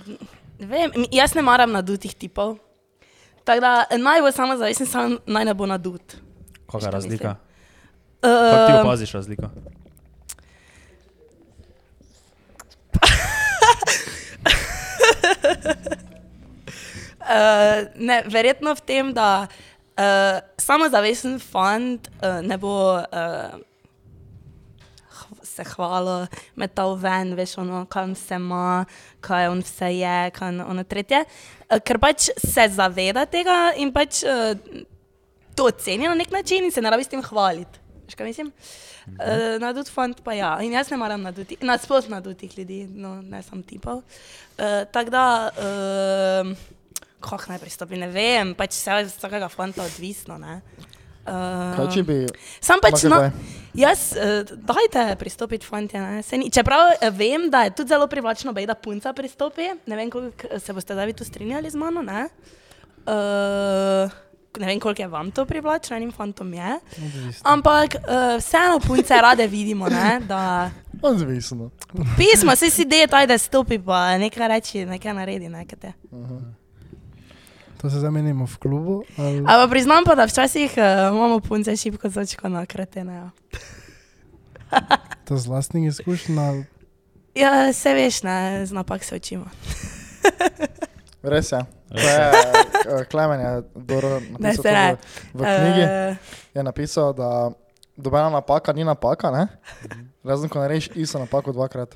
[0.71, 2.57] vem, jaz ne maram nadutih tipov.
[3.43, 6.15] Tako da naj bo samo zavesen, samo naj ne bo nadut.
[6.71, 7.35] Kakšna razlika?
[8.21, 9.49] Kako ti Uh, opaziš razliko?
[17.25, 23.55] Uh, ne, verjetno v tem, da uh, samozavesten fant uh, ne bo uh,
[25.45, 26.25] se hvalil,
[26.59, 28.85] metal ven, veš, ono, kam se ima,
[29.23, 31.23] kaj on vse je, kaj ono, ono tretje.
[31.69, 34.53] Uh, ker pač se zaveda tega in pač uh,
[35.55, 37.84] to oceni na nek način in se ne rabi s tem hvaliti.
[38.05, 38.51] Veš, kaj mislim?
[39.07, 40.55] Uh, nadut fant pa ja.
[40.61, 44.03] In jaz ne maram naduti, nasploh nadutih ljudi, no ne sam tipov.
[44.57, 45.25] Uh, Tako da,
[45.57, 46.57] uh,
[47.19, 50.37] kako naj pristopim, ne vem, pač vse od vsakega fanta odvisno.
[50.37, 50.61] Ne?
[51.25, 52.15] Uh, Kaj če bi...
[52.61, 53.17] Sam pač, no,
[53.73, 55.97] jaz, uh, dajte pristopiti, fanti.
[55.97, 59.71] ne, saj ni- Čeprav eh, vem, da je tudi zelo privlačno, bej, da punca pristopi.
[59.89, 62.05] Ne vem, koliko se boste zdaj tu strinjali z mano.
[62.05, 62.27] Ne,
[63.09, 64.13] uh,
[64.59, 66.79] ne vem, koliko je vam to privlačno, enim fantom je.
[66.97, 67.41] Odvisno.
[67.43, 71.69] Ampak uh, vseeno punce rade vidimo, ne, da Odvisno.
[72.17, 75.49] pismo, vse si deje, da stopi, pa nekaj reči, nekaj naredi.
[75.49, 75.93] Nekaj te.
[77.81, 79.03] To se zamenjamo v klubu.
[79.17, 79.37] Ali...
[79.37, 83.13] Ampak priznam pa, da včasih uh, imamo punce šipko začko na kretene.
[83.13, 83.29] Ja.
[85.25, 86.65] To z vlastnih izkušenj.
[87.35, 89.45] Ja, se veš, ne, z napak se učimo.
[91.23, 91.74] Res je.
[91.87, 92.31] Je
[92.91, 94.95] eh, Klemen je dobro napisal ne.
[95.33, 95.81] v, knjigi.
[95.81, 96.15] Eh,
[96.53, 97.51] Je napisal, da
[97.93, 99.47] dobena napaka ni napaka, ne?
[100.23, 101.95] Razen ko narediš isto napako dvakrat.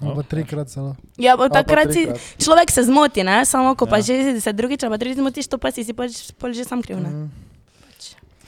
[0.00, 0.96] Ali pa trikrat celo.
[1.16, 2.20] Ja, pa pa takrat si, trikrat.
[2.38, 3.44] človek se zmoti, ne?
[3.44, 4.02] samo ko pa Ja.
[4.02, 6.96] že se drugič pa tretjič zmotiš, to pa si, si pač, pol že sam kriv.
[6.98, 7.28] Ne?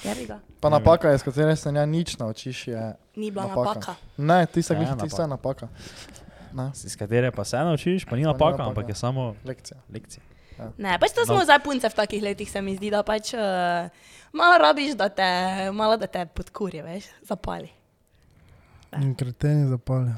[0.02, 0.40] Jebi ga.
[0.58, 2.80] Pa napaka, iz katere se ne nič naučiš, je...
[3.14, 3.64] Ni bila Napaka.
[3.64, 3.92] napaka.
[4.16, 5.68] Ne, ti se Ja, tista je napaka.
[6.52, 8.68] Ne, Iz katere pa se naučiš, pa ni Pa ni napaka, napaka.
[8.68, 9.78] ampak je samo lekcija.
[9.88, 10.22] lekcija.
[10.78, 11.44] Ne, pač to smo No.
[11.44, 13.88] zdaj punce v takih letih, se mi zdi, da pač uh,
[14.32, 15.28] malo rabiš, da te,
[15.72, 17.70] malo da te podkurje, veš, zapali.
[19.00, 20.14] In kreteni zapalijo.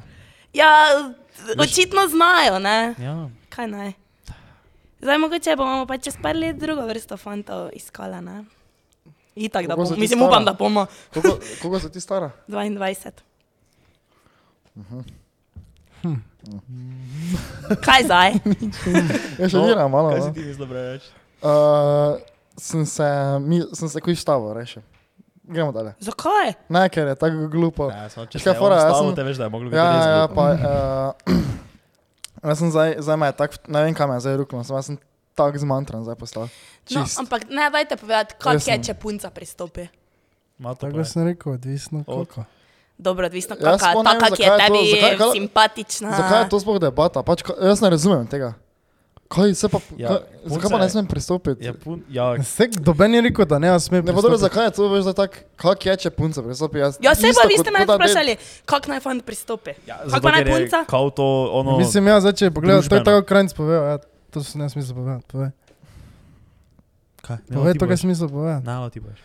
[0.53, 0.71] Ja,
[1.59, 2.95] očitno znajo, ne?
[2.99, 3.29] Ja.
[3.49, 3.93] Kaj naj?
[5.01, 8.45] Zdaj mogoče bomo pa čez par let drugo vrsto fantov iskala, ne?
[9.35, 10.31] Itak, da bomo, mislim, stara?
[10.31, 12.31] upam, da bomo Koliko, koliko si ti stara?
[12.49, 13.11] 22.
[17.81, 18.31] Kaj zdaj?
[19.41, 20.11] Ja, še No, diram malo.
[20.11, 20.27] Kaj no.
[20.27, 21.07] si ti mislil preveč?
[21.41, 22.21] Uh,
[22.57, 23.07] sem se,
[23.41, 24.83] mi, sem se kuj štavo rešil.
[25.45, 25.93] Gremo dalje.
[26.01, 26.55] Zakaj?
[26.69, 27.89] Ne, ker je tako glupo.
[27.89, 30.23] Ja, samo če se fora, jaz sem- te veš, da je moglo biti Ja, ja,
[30.23, 30.35] glupo.
[30.35, 30.47] pa.
[31.27, 31.43] Uh,
[32.47, 34.97] jaz sem zdaj, zdaj me je tako, ne vem kam je zdaj rukno, sem, sem
[35.35, 36.49] tako zmantran zdaj postal.
[36.87, 37.19] No, Čist.
[37.19, 38.85] ampak ne, dajte povedati, kak je, Resno.
[38.85, 39.89] če punca pristopi.
[40.57, 42.45] Tako sem rekel, odvisno koliko.
[42.97, 46.11] Dobro, odvisno, Jaz sploh ne vem, taka, ki je je to- tebi zakaj- kaj- simpatična.
[46.13, 47.23] Zakaj je to sploh debata?
[47.23, 48.55] Pač, ka- jaz ne razumem tega.
[49.27, 51.65] Kaj, se pa, Ja, kaj, zakaj pa ne smem pristopiti?
[51.65, 54.71] Ja, pun, ja, Vse, doben je rekel, da ne sme Ne pa dobro, zakaj je
[54.73, 56.79] to, veš, da tako, kak je, če punca pristopi?
[56.79, 59.73] Jaz, Ja, se pa vi ste me vprašali, kako naj fant pristopi.
[59.83, 60.85] ja, Kako pa naj punca?
[60.87, 63.97] Kao to, ono, Mislim, ja, zdaj če pogledaš, to je tako krajnc povedal, ja,
[64.31, 65.27] to se ne smisel povedati.
[65.27, 65.51] Povej,
[67.19, 67.37] kaj?
[67.49, 68.63] povej to, kar si mislil povedati.
[68.63, 69.19] Nalo ti boš.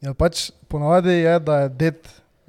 [0.00, 1.98] Ja, pač ponavadi je, da je det,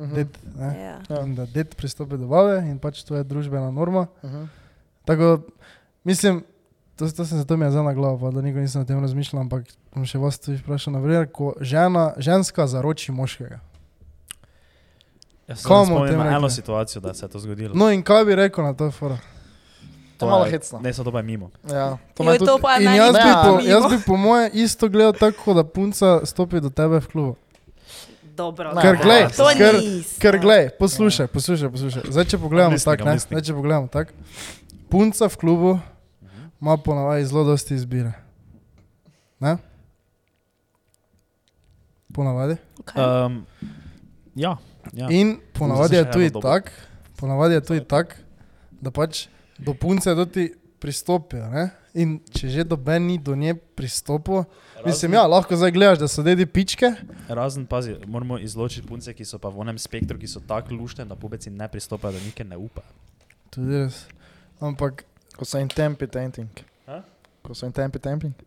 [0.01, 0.69] Mhm, det ne?
[0.75, 0.95] Ja.
[1.09, 1.25] Ja.
[1.27, 4.07] Da det pristopi do bave in pač to je družbena norma.
[4.23, 4.45] mhm.
[5.05, 5.41] Tako,
[6.03, 6.43] mislim,
[6.95, 8.99] to, to sem zato mi je zdaj na glavo, pa da nikoli nisem o tem
[8.99, 13.59] razmišljal, ampak bom še vas tudi vprašal, naprimer, ko žena, ženska zaroči moškega.
[15.47, 15.73] Jaz sem
[16.07, 17.73] tem na eno situacijo, da se je to zgodilo.
[17.75, 19.17] No in kaj bi rekel na to fora?
[20.17, 20.79] To je malo hecno.
[20.79, 21.49] Ne, so to pa je mimo.
[21.65, 22.61] Ja, to Jo, me to tudi...
[22.61, 23.61] pa je In meni jaz bi, Ne, po, mimo.
[23.63, 27.35] jaz bi po moje isto gledal tako, da punca stopi do tebe v klubu.
[28.35, 28.71] Dobro.
[28.81, 29.25] Ker glej,
[29.57, 29.75] ker,
[30.21, 32.03] ker glej, poslušaj, poslušaj, poslušaj.
[32.09, 34.15] Zdaj če pogledamo tako, ne, zdaj če pogledamo tako.
[34.91, 35.71] Punca v klubu
[36.61, 38.13] ima ponavadi zelo dosti izbire.
[39.39, 39.57] Ne?
[42.13, 42.57] Ponavadi.
[42.83, 43.25] Okay.
[43.25, 43.45] Um,
[44.35, 44.57] ja,
[44.93, 45.07] ja.
[45.09, 46.69] In ponavadi je tudi tako,
[47.19, 48.19] ponavadi je tudi tako,
[48.81, 49.27] da pač
[49.57, 51.47] do punce do ti pristopijo.
[51.49, 51.69] Ne?
[51.93, 54.45] In če že doben ni do nje pristopil,
[54.85, 56.93] mislim, ja, lahko zdaj gledaš, da so dedi pičke.
[57.27, 61.03] Razen, pazi, moramo izločiti punce, ki so pa v onem spektru, ki so tako luštne,
[61.05, 62.85] da pubeci ne pristopajo, da nike ne upa.
[63.51, 64.05] Tudi res.
[64.63, 65.03] Ampak
[65.41, 66.49] Ko so intempi temping.
[66.87, 67.01] A?
[67.41, 68.33] Ko so intempi temping.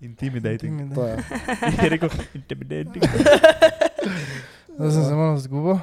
[0.00, 0.94] Intimidating.
[0.94, 1.16] To je.
[1.82, 3.04] Je rekel, intimidating.
[4.76, 5.80] zdaj sem se malo zgubil.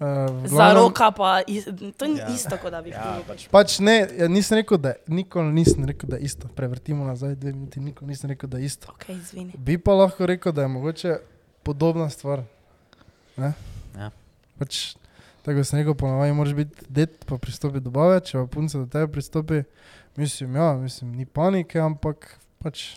[0.00, 0.06] Uh,
[0.48, 1.64] Za roka pa, is,
[1.96, 2.28] to ni Ja.
[2.28, 3.48] isto, kot da bi Ja, ja, pač.
[3.48, 6.48] Pač ne, ja, nisem rekel, da nikoli nisem rekel, da je isto.
[6.56, 8.88] Prevrtimo nazaj dve minuti, nikoli nisem rekel, da je isto.
[8.88, 9.52] Ok, izvini.
[9.58, 11.18] Bi pa lahko rekel, da je mogoče
[11.62, 12.42] podobna stvar.
[13.36, 13.52] Ne?
[13.92, 14.08] Ja.
[14.58, 14.96] Pač,
[15.44, 18.88] tako sem rekel, ponovadi moraš biti det, pa pristopi do bave, če pa punca do
[18.88, 19.62] tebe pristopi,
[20.16, 22.96] mislim, ja, mislim, ni panike, ampak pač.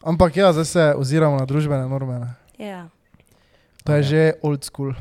[0.00, 2.16] Ampak ja, zdaj se oziramo na družbene norme.
[2.18, 2.32] Ne?
[2.56, 2.88] Ja.
[3.84, 4.08] To je Ok.
[4.08, 4.96] že old school.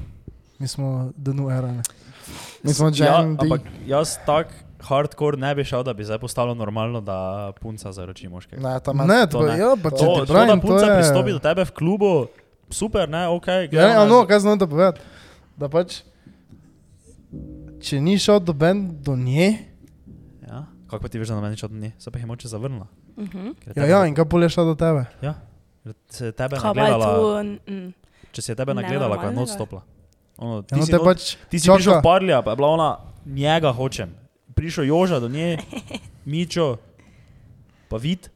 [0.60, 1.82] Mi smo dnu erane.
[2.64, 3.42] Mi smo Ja, Gen D.
[3.42, 4.48] ampak jaz tak
[4.82, 7.18] hardcore ne bi šel, da bi zdaj postalo normalno, da
[7.54, 8.62] punca zaroči moškega.
[8.64, 9.58] Ne, tam Ne, to to, ne.
[9.58, 10.96] ja, pa če To, ti to, da pravim, to punca je...
[10.96, 12.28] pristopi do tebe v klubu,
[12.70, 13.48] super, ne, ok.
[13.48, 15.00] Ja, gledamo ja, no, kaj znam da povedati?
[15.58, 16.02] Da pač,
[17.80, 19.66] če ni šel do ben do nje,
[20.44, 21.92] Ja, kako pa ti veš, da na meni čot ni?
[21.98, 22.88] Se pa je moče zavrnila.
[23.16, 23.54] Uh -huh.
[23.60, 25.06] Ker je ja, ja, in kaj pol je šel do tebe?
[25.22, 25.34] Ja,
[26.10, 27.00] se je tebe Kaj pa je tu?
[27.00, 27.94] nagledala, Mm,
[28.32, 29.40] če si je tebe nagledala, ko je Nenormalnega.
[29.42, 29.99] noč
[30.40, 32.58] Ono, Ja, ti no, si te not- pač Ti si prišel v parlja, pa je
[32.58, 32.90] bila ona,
[33.26, 34.14] njega hočem.
[34.50, 35.60] Prišel Joža do nje,
[36.26, 36.80] Mičo,
[37.88, 38.30] pa vid.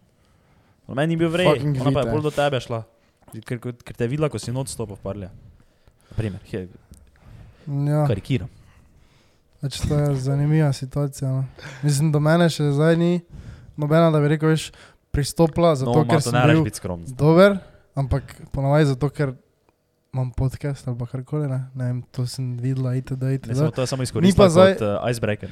[0.83, 2.21] Na meni ni bil vrej, ona pa je Vid, bolj ja.
[2.21, 2.81] do tebe šla.
[3.39, 5.29] Ker, ker, te je videla, ko si noč stopil v parlja.
[6.09, 6.67] Naprimer, he,
[7.65, 8.51] Ja, karikiram.
[9.57, 11.31] pač to je zanimiva situacija.
[11.31, 11.45] No.
[11.81, 13.21] Mislim, do mene še zdaj ni
[13.75, 14.69] nobena, da bi rekel, veš,
[15.09, 17.07] pristopila, zato No, ker sem bil skromen.
[17.09, 17.55] dober,
[17.95, 19.31] ampak ponavadi zato, ker
[20.13, 23.23] imam podcast ali pa karkoli, ne, ne vem, to sem videla, itd.
[23.23, 23.55] Ne, itd.
[23.55, 25.49] samo to je samo izkoristila zdaj- kot uh, icebreaker.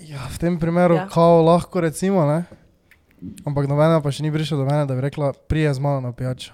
[0.00, 1.08] Ja, v tem primeru, ja.
[1.08, 2.44] Kao lahko recimo, ne.
[3.44, 6.12] Ampak nobena pa še ni prišla do mene, da bi rekla, prije z mano na
[6.12, 6.52] pijačo.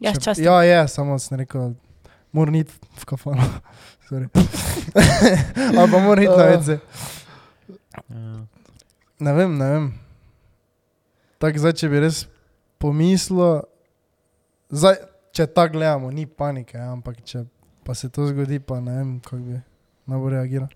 [0.00, 0.44] ja, Še- častim.
[0.44, 1.74] Ja, je, samo sem rekel,
[2.32, 3.42] moram iti v kafano.
[4.12, 6.78] Ali pa moram iti na vece.
[8.08, 8.46] Ja.
[9.18, 9.84] Ne vem, ne vem.
[11.38, 12.26] Tako zdaj, če bi res
[12.78, 13.62] pomislil,
[14.70, 14.98] zdaj,
[15.32, 17.44] če tako gledamo, ni panike, ja, ampak če
[17.82, 19.60] pa se to zgodi, pa ne vem, kako bi
[20.06, 20.68] najbolj reagiral.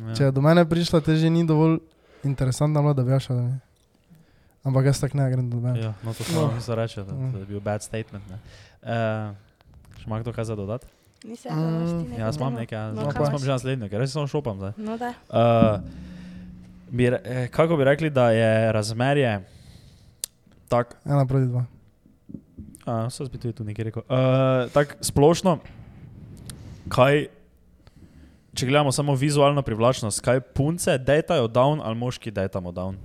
[0.00, 0.14] Ja.
[0.14, 1.78] Če je do mene prišla, te že ni dovolj
[2.22, 3.42] interesantna, bila, da bi jašala.
[3.44, 3.58] Ne?
[4.64, 5.78] Ampak jaz tako ne grem do mene.
[5.80, 6.48] Ja, no, to No.
[6.48, 6.74] samo no.
[6.74, 7.32] reče, da, Mm.
[7.32, 8.24] da je bil bad statement.
[8.26, 8.38] Ne.
[8.82, 9.34] Uh,
[9.94, 10.86] še ima kdo kaj za dodati?
[11.24, 14.26] Nisem, Mm, Ja, jaz imam nekaj, No, jaz kaj imam že naslednjo, ker res samo
[14.26, 14.72] šopam zdaj.
[14.78, 15.12] No, da.
[15.26, 15.80] Uh,
[16.90, 19.40] bi, re- eh, kako bi rekli, da je razmerje
[20.68, 21.64] tako, Ena proti dva.
[22.86, 24.16] Uh, so zbiti tu nekaj rekel, uh,
[24.70, 25.58] tako splošno,
[26.88, 27.26] kaj,
[28.54, 32.96] če gledamo samo vizualno privlačnost, kaj punce dejtajo down ali moški dejtamo down?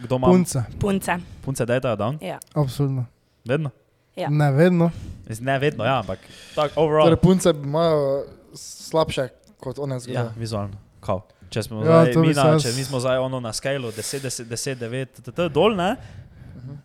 [0.00, 0.26] Kdo ima?
[0.26, 1.16] Punce, Punce.
[1.40, 2.18] Punce dejtajo down?
[2.20, 2.38] Ja.
[2.54, 3.06] absolutno.
[3.44, 3.70] Vedno?
[4.16, 4.28] Ja.
[4.28, 4.90] Ne vedno.
[5.28, 6.18] Mislim, Ne vedno, ja, ampak
[6.54, 7.06] tako overall.
[7.06, 10.28] Torej, punce imajo slabše kot one Ja, zgode.
[10.36, 10.76] vizualno.
[11.00, 11.22] Kao.
[11.50, 13.88] Če smo, Ja, zdaj, bi mi se na, če mi smo zdaj ono na skalu
[13.88, 15.96] 10, 10, 10, 9, td, dol, ne?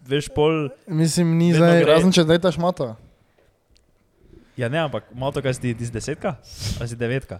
[0.07, 0.69] Veš, pol.
[0.87, 1.81] Mislim, ni zdaj.
[1.83, 1.93] gre.
[1.93, 2.95] Razen če dejtaš mato.
[4.57, 6.35] Ja, ne, ampak moto, kaj si ti, si desetka?
[6.79, 7.37] Ali si devetka?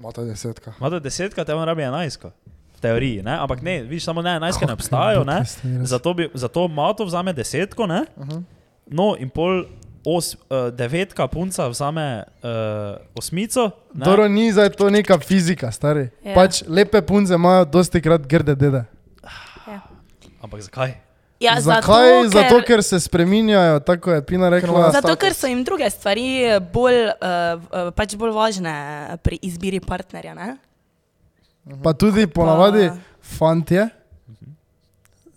[0.00, 0.72] Mato je desetka.
[0.80, 2.32] Moto desetka, te on rabi enajsko.
[2.74, 3.36] V teoriji, ne?
[3.44, 5.42] Ampak ne, vidiš, samo ne, enajske ne obstajajo, ne?
[5.84, 8.04] Zato, bi, zato moto vzame desetko, ne?
[8.16, 8.42] -huh.
[8.90, 9.64] No, in pol
[10.04, 13.70] os, uh, devetka punca vzame uh, osmico.
[13.94, 14.04] ne?
[14.04, 16.00] Dobro, ni zdaj to neka fizika, stari.
[16.00, 16.30] Ja.
[16.30, 16.34] Ja.
[16.34, 18.84] Pač lepe punce imajo dosti krat grde dede.
[19.68, 19.80] Ja.
[20.42, 20.94] Ampak zakaj?
[21.44, 22.08] Ja, Zakaj?
[22.24, 24.90] zato, Zato, ker, ker se spreminjajo, tako je Pina rekla.
[24.90, 25.20] zato, status.
[25.20, 26.26] ker so jim druge stvari
[26.72, 28.74] bolj, uh, pač bolj važne
[29.22, 30.34] pri izbiri partnerja.
[30.34, 30.56] Ne?
[31.82, 32.90] Pa tudi ponavadi
[33.20, 33.88] fantje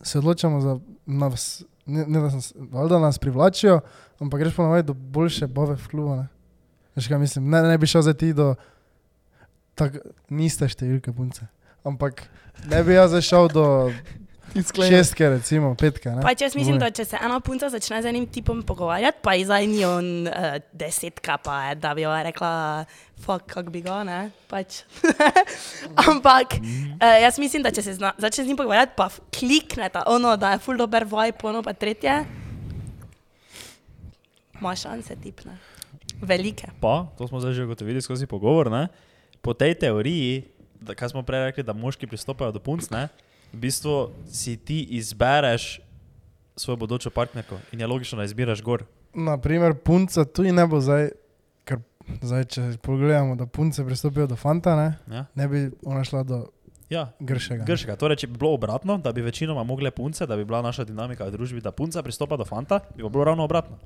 [0.01, 3.79] se odločamo za nas, ne, ne da, nas, valjda nas privlačijo,
[4.19, 6.15] ampak greš ponavadi do boljše bave v klubu.
[6.15, 6.27] Ne?
[6.95, 8.55] Veš kaj mislim, ne, ne bi šel za ti do,
[9.75, 9.99] tak,
[10.29, 11.45] niste številke punce,
[11.85, 12.23] ampak
[12.71, 13.65] ne bi jaz zašel do
[14.55, 16.09] šestke, recimo petke.
[16.09, 16.21] Ne?
[16.21, 16.91] Pač jaz mislim, Dvoje.
[16.91, 20.27] da če se ena punca začne z enim tipom pogovarjati, pa je zdaj ni on
[20.27, 22.85] uh, desetka, pa je, da bi jo rekla,
[23.19, 24.31] fuck, kako bi ga, ne?
[24.47, 24.81] Pač.
[26.09, 30.03] Ampak uh, jaz mislim, da če se zna, začne z njim pogovarjati, pa f- klikneta,
[30.07, 32.23] ono, da je full dober vibe, ono pa tretje,
[34.57, 35.57] ima šanse tipne.
[36.21, 36.67] Velike.
[36.81, 38.71] Pa, to smo zdaj že ugotovili skozi pogovor.
[38.71, 38.87] Ne?
[39.41, 40.43] Po tej teoriji,
[40.81, 43.07] da, kaj smo prej rekli, da moški pristopajo do punc, ne?
[43.53, 45.79] V bistvu si ti izbereš
[46.55, 48.83] svojo bodočo partnerko in je logično, da izbiraš gor.
[49.13, 51.09] naprimer, punca tu ne bo zdaj,
[51.65, 51.79] ker
[52.21, 56.45] zdaj, če pogledamo, da punce pristopijo do fanta, ne, Ja, ne bi ona šla do
[56.89, 57.11] ja.
[57.19, 57.63] gršega.
[57.65, 57.95] Gršega.
[57.95, 61.25] Torej, če bi bilo obratno, da bi večinoma mogle punce, da bi bila naša dinamika
[61.25, 63.77] v družbi, da punca pristopa do fanta, bi bilo ravno obratno.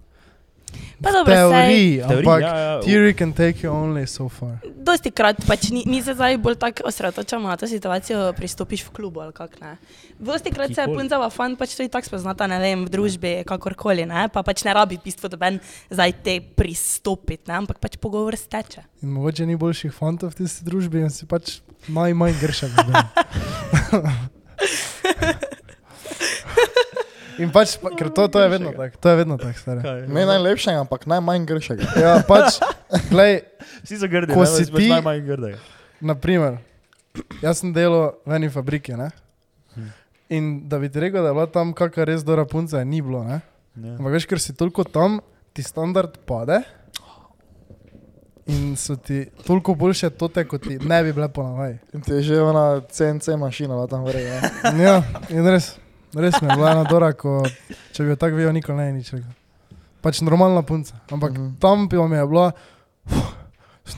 [1.01, 4.59] Pa dobro, sej, Teoriji, Teoriji, ampak ja, ja, theory can take you only so far.
[4.63, 8.93] dosti krat pač ni, mi se zdaj bolj tako osredotočamo na to situacijo, pristopiš v
[8.93, 9.77] klubu ali kak ne.
[10.19, 14.27] Dosti krat se pa fan pač tudi tako spoznata, ne vem, v družbi, kakorkoli, ne,
[14.33, 15.59] pa pač ne rabi v bistvu doben
[15.89, 18.85] zdaj te pristopiti, ne, ampak pač pogovor steče.
[19.01, 21.59] In mogoče ni boljših fantov v tisti družbi in si pač
[21.89, 22.85] najmanj gršega.
[27.41, 29.81] In pač, pa, ker to, to je vedno tako, to je vedno tako, stari.
[30.07, 31.87] Ne najlepšega, ampak najmanj gršega.
[31.97, 32.59] Ja, pač,
[33.09, 33.41] glej,
[33.81, 35.57] Vsi so grdi, Ko si pač ti- najmanj grdega.
[36.01, 36.59] naprimer,
[37.41, 39.09] jaz sem delal v eni fabriki, ne?
[39.73, 39.89] Hm.
[40.29, 43.23] In da bi ti rekel, da je bila tam kakšna res dobra punca, ni bilo,
[43.23, 43.41] ne?
[43.73, 43.95] Ja.
[43.95, 45.19] Ampak veš, ker si toliko tam,
[45.51, 46.61] ti standard pade.
[48.47, 51.77] In so ti toliko boljše tote, kot ti ne bi bile po navaji.
[51.93, 54.41] In ti je že ona CNC mašina, bila tam vreje.
[54.77, 55.77] Ja, in res,
[56.13, 57.41] res mi je bila ena dora, ko,
[57.91, 59.31] če bi jo tako videl, nikoli ne bi nič rekel.
[60.01, 60.95] Pač normalna punca.
[61.07, 61.55] Ampak Mhm.
[61.57, 62.51] tam bi vam je bila,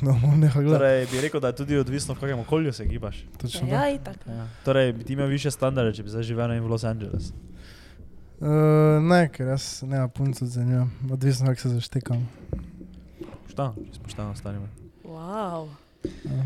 [0.02, 0.80] ne bom nehal gledati.
[0.80, 3.26] Torej, bi rekel, da je tudi odvisno, v kakem okolju se gibaš.
[3.38, 3.96] Točno Ja, tako.
[3.96, 4.18] itak.
[4.28, 4.48] Ja.
[4.64, 7.32] Torej, bi ti imel više standarde, če bi zdaj živel v Los Angeles.
[8.36, 8.50] Uh,
[9.02, 12.28] ne, ker jaz ne punco ocenjujem, odvisno kako se zaštekam.
[13.44, 14.68] Pošteno, če spošteno starimo.
[15.06, 15.68] Wow,
[16.26, 16.44] Ja.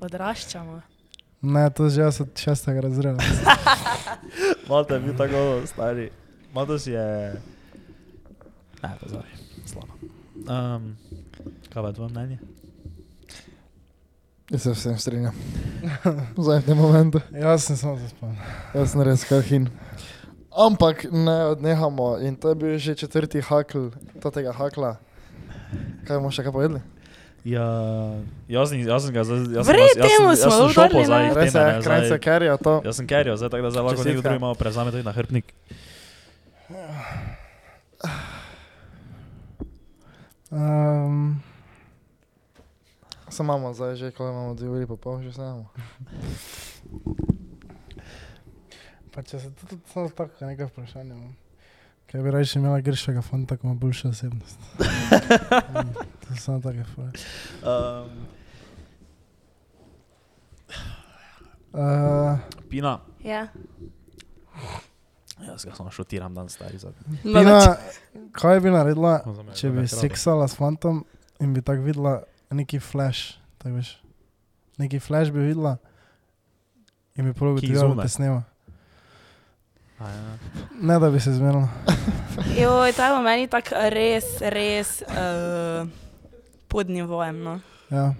[0.00, 0.80] odraščamo.
[1.42, 3.22] Ne, to že jaz od šestega razreda.
[4.68, 6.10] Malta je bil tako stari.
[6.54, 7.36] Malta si je...
[8.82, 9.30] Ne, zdaj,
[9.66, 9.92] slabo.
[10.34, 10.96] Um,
[11.70, 12.38] kaj pa je tvoje mnenje?
[14.50, 15.34] Jaz se vsem strinjam.
[16.36, 17.20] V tem momentu.
[17.30, 18.32] Jaz sem samo zaspal.
[18.74, 19.68] Jaz sem res kahin.
[20.50, 23.90] Ampak ne odnehamo in to je bil že četrti hakl,
[24.34, 24.96] tega hakla.
[26.08, 26.80] Kaj bomo še kaj povedali?
[27.48, 27.64] Ja,
[28.48, 29.38] jaz, sem- jaz sem ga zdaj...
[29.54, 30.50] Jaz, Vred, sem- jaz, sem-
[33.08, 35.54] udarili, zdaj tako da zdaj lahko nekdo drugi malo prevzame tudi na hrbnik.
[40.50, 41.42] Um,
[43.28, 45.68] Samo imamo zdaj že, ko imamo dve uri pa pol, že samo.
[49.12, 49.76] pa če se tudi
[50.10, 51.14] tako nekaj vprašanja.
[51.14, 51.36] imam.
[52.08, 54.58] Kaj bi raje imela gršega fanta, ko ima boljšo osebnost?
[56.20, 57.12] To so samo take fore.
[57.62, 58.26] Um,
[61.72, 62.38] Uh,
[62.70, 63.46] Pina, Ja.
[65.46, 67.18] jaz ga samo šotiram dan stari zadnji.
[67.24, 67.76] No, Pina,
[68.32, 69.20] kaj bi naredila,
[69.54, 71.04] če bi seksala s fantom
[71.40, 73.92] in bi tako videla neki flash, tako veš.
[74.78, 75.76] Neki flash bi videla
[77.16, 78.42] in bi prvo gotovila, da te snema.
[80.00, 80.38] Ja.
[80.80, 81.68] Ne, da bi se zmenila.
[82.62, 85.88] Joj, to je v meni tako res, res uh,
[86.68, 87.42] pod nivojem.
[87.42, 87.58] No.
[87.90, 88.14] Ja.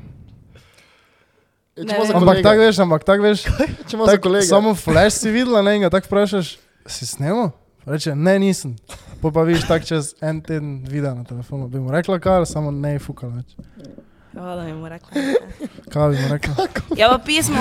[1.77, 1.87] E.
[2.15, 3.47] Ampak tako veš, ampak tako veš.
[4.07, 7.51] Tak, samo flash si videla ne, in ga tako vprašaš, si snemal?
[7.87, 8.77] Reče, ne, nisem.
[9.23, 11.69] Po pa vidiš tako čez en teden videa na telefonu.
[11.69, 13.55] Bi mu rekla, kaj, samo ne je fukala več.
[14.39, 15.11] Ja, da mi mu rekla.
[15.91, 16.67] Kaj bi mu rekla?
[16.95, 17.59] Ja, pa pismo,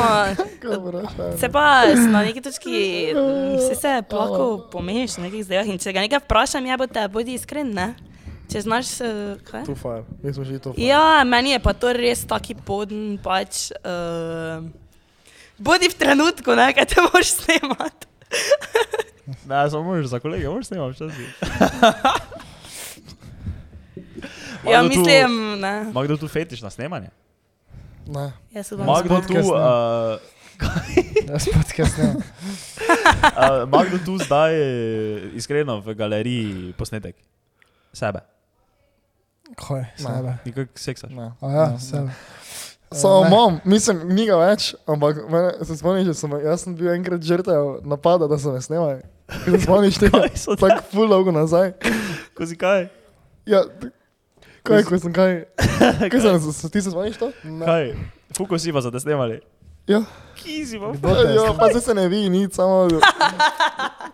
[0.61, 1.01] Kako
[1.35, 3.13] se pa s- na neki točki,
[3.57, 7.07] vsi se lahko pomeniš v nekih zdajah in če ga nekaj vprašam, ja, bo te,
[7.07, 7.95] bodi iskren, ne?
[8.47, 9.09] Če znaš, uh,
[9.43, 9.65] kaj?
[9.65, 10.85] Tu fire, mi smo že tu fire.
[10.85, 13.71] Ja, meni je pa to res taki poden, pač.
[13.77, 14.61] Uh,
[15.57, 18.05] bodi v trenutku, ne, kaj te moraš snemati.
[19.43, 21.27] Ne, samo možeš za kolege, moraš snimati včasih.
[24.67, 25.85] Ja, tu- mislim, ne.
[25.85, 27.09] Ima kdo tu fetiš na snemanje?
[28.07, 28.31] Ne.
[28.51, 29.55] Jaz Ima upam, kdo tu, podcast ne.
[29.55, 30.19] uh,
[31.29, 32.07] Jaz podcast ne.
[32.07, 34.53] uh, ima kdo tu zdaj
[35.33, 37.15] iskreno v galeriji posnetek?
[37.93, 38.19] Sebe.
[39.57, 40.37] Kaj, sebe.
[40.45, 41.11] Nikak seksaš.
[41.11, 41.31] ne.
[41.41, 42.09] A ja, Ne, sebe.
[42.89, 46.87] Samo imam, mislim, ni ga več, ampak mene, se spomniš, da sem, jaz sem bil
[46.89, 49.01] enkrat žrtev napada, da so me snemali.
[49.43, 50.21] Se spomniš tega?
[50.55, 51.73] Tako ful dolgo nazaj.
[52.31, 52.87] Ko si kaj?
[53.45, 53.65] Ja,
[54.67, 55.35] kaj, ko sem kaj,
[56.11, 57.31] kaj sem, so, ti se spomniš to?
[57.63, 57.93] Kaj?
[58.37, 59.39] Fuko si pa so te snemali.
[59.87, 60.01] Ja.
[60.35, 60.91] Ki si pa?
[61.31, 62.87] Ja, pa zdaj se ne vi, nič, samo...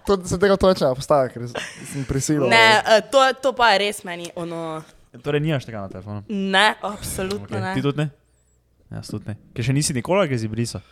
[0.03, 1.45] To se tega točno postaja, ker
[1.87, 2.49] sem prisilil.
[2.51, 4.81] Ne, uh, to, to pa je res meni, ono.
[5.23, 6.25] Torej nimaš tega na telefonu.
[6.27, 7.61] Ne, absolutno Okay.
[7.63, 7.71] ne.
[7.77, 8.09] Ti tudi ne?
[8.91, 9.37] Jaz tudi ne.
[9.55, 10.83] Ker še nisi nikoli, ki si brisal.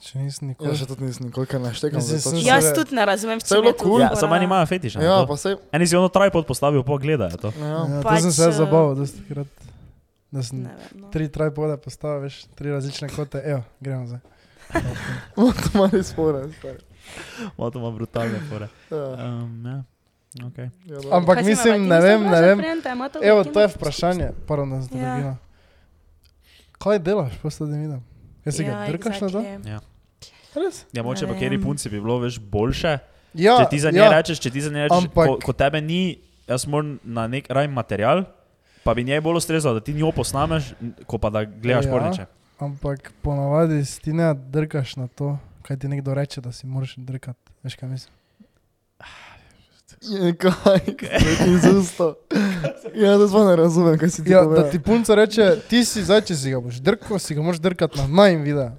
[0.00, 0.72] Še nisem Ja, nikoli.
[0.74, 2.00] še tudi nisem nikoli kaj naštekal.
[2.40, 4.00] Jaz tudi ne razumem, Saj je bilo tu cool.
[4.00, 4.96] Ja, samo eni imajo fetiš.
[4.96, 5.26] Ja, to.
[5.26, 5.56] pa se...
[5.70, 7.52] Eni si ono tripod postavil, pa gledajo to.
[7.54, 7.66] Ja.
[7.66, 9.68] Ja, to Pač, sem se jaz eh, zabaval, dosti krat.
[10.30, 11.10] Da sem Ne vem, no.
[11.10, 13.42] tri tripode postavil, veš, tri različne kote.
[13.44, 14.20] Evo, gremo zdaj.
[15.34, 16.48] to ima res spore.
[16.54, 16.80] stari.
[17.58, 18.68] Malo to ima brutalne fore.
[18.88, 19.04] Ja.
[19.26, 19.78] Um, ja.
[20.46, 20.70] Okay.
[20.86, 21.10] Ja, dobro.
[21.12, 22.58] Ampak Kaj mislim, ne vem, ne vem.
[23.20, 24.30] Evo, to je vprašanje.
[24.48, 25.10] Da ste Ja.
[25.10, 25.36] dobila.
[26.78, 28.00] Kaj delaš, posta da vidim?
[28.40, 29.40] Jaz si ga drkaš na to?
[29.42, 29.89] exactly.
[30.54, 30.84] Res?
[30.92, 31.62] Ja, moče pa vem.
[31.62, 32.98] punci bi bilo več boljše.
[33.34, 34.10] Ja, če ti za nje ja.
[34.10, 37.46] rečeš, če ti za nje rečeš, Ampak- ko, ko tebe ni, jaz moram na nek
[37.48, 38.24] raj material,
[38.82, 40.74] pa bi njej bolj ustrezalo, da ti njo posnameš,
[41.06, 41.90] ko pa da gledaš Ja.
[41.90, 42.26] porniče.
[42.58, 46.96] Ampak ponavadi si ti ne drkaš na to, kaj ti nekdo reče, da si moraš
[46.96, 47.38] drkati.
[47.62, 48.14] Veš kaj mislim?
[50.02, 50.80] Je, Kaj,
[51.46, 52.14] iz usta.
[52.94, 54.64] Ja, da sploh ne razumem, kaj si ti Ja, povedal.
[54.64, 57.60] da ti punca reče, ti si zdaj, če si ga boš drkal, si ga moraš
[57.60, 58.72] drkati na manj videa.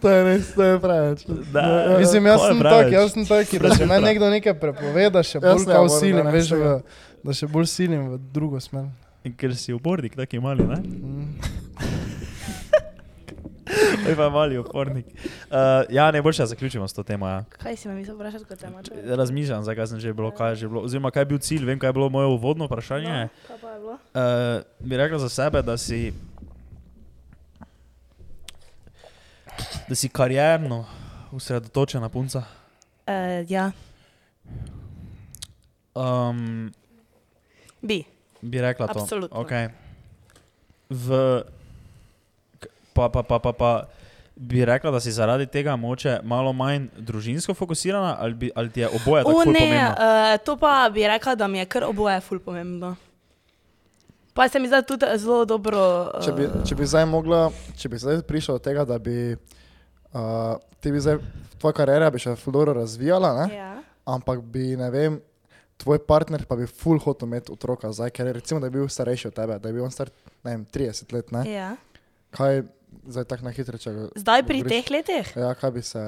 [0.00, 1.24] To je res, to je preveč.
[1.52, 4.54] Da, Ja, ja, Mislim, jaz sem tak, jaz sem tak, da če me nekdo nekaj
[4.60, 6.76] prepove, da še bolj kao morem, silim, veš, v,
[7.26, 8.86] da še bolj silim v drugo smer.
[9.24, 10.78] In ker si upornik, taki mali, ne?
[10.84, 11.28] Mm.
[14.08, 15.06] Oj, pa mali upornik.
[15.06, 17.28] Uh, ja, najboljše, da zaključimo s to temo.
[17.28, 17.44] Ja.
[17.48, 18.90] Kaj si me mislil vprašati, kot te Mato?
[19.16, 20.82] Razmišljam, zakaj sem že bilo, kaj je že bilo.
[20.84, 23.08] Oziroma, kaj je bil cilj, vem, kaj je bilo moje uvodno vprašanje.
[23.08, 23.92] No, kaj pa je bilo?
[24.14, 26.12] Uh, bi rekel za sebe, da si,
[29.88, 30.84] da si karierno
[31.32, 32.42] usredotočen na punca.
[33.06, 33.70] Uh, ja,
[35.94, 36.72] Um,
[37.80, 38.04] bi.
[38.40, 39.00] bi rekla to.
[39.00, 39.36] Absolutno.
[39.40, 39.68] Okay.
[40.90, 41.42] V,
[42.92, 43.86] pa, pa, pa, pa, pa
[44.34, 48.80] bi rekla, da si zaradi tega moče malo manj družinsko fokusirana, ali, bi, ali ti
[48.80, 49.90] je oboje tako O ne, pomembno?
[49.90, 52.96] uh, to pa bi rekla, da mi je kar oboje ful pomembno.
[54.34, 55.80] Pa se mi zdi tudi zelo dobro.
[56.14, 57.46] Uh, Če bi, če bi zdaj mogla,
[57.78, 61.20] če bi zdaj prišel do tega, da bi uh, ti bi zdaj,
[61.62, 63.46] tvoja kariera bi še ful dobro razvijala, ne?
[63.54, 63.70] Ja.
[64.10, 65.20] ampak bi, ne vem,
[65.80, 69.30] tvoj partner pa bi ful hotel imeti otroka zdaj, ker recimo, da je bil starejši
[69.30, 70.10] od tebe, da je bil on star,
[70.44, 71.44] ne vem, 30 let, ne?
[71.48, 71.70] ja.
[72.34, 72.64] Kaj
[73.06, 74.08] zdaj tako na hitro, če ga...
[74.18, 74.74] Zdaj pri govoriš?
[74.74, 75.32] teh letih?
[75.38, 76.02] Ja, kaj bi se...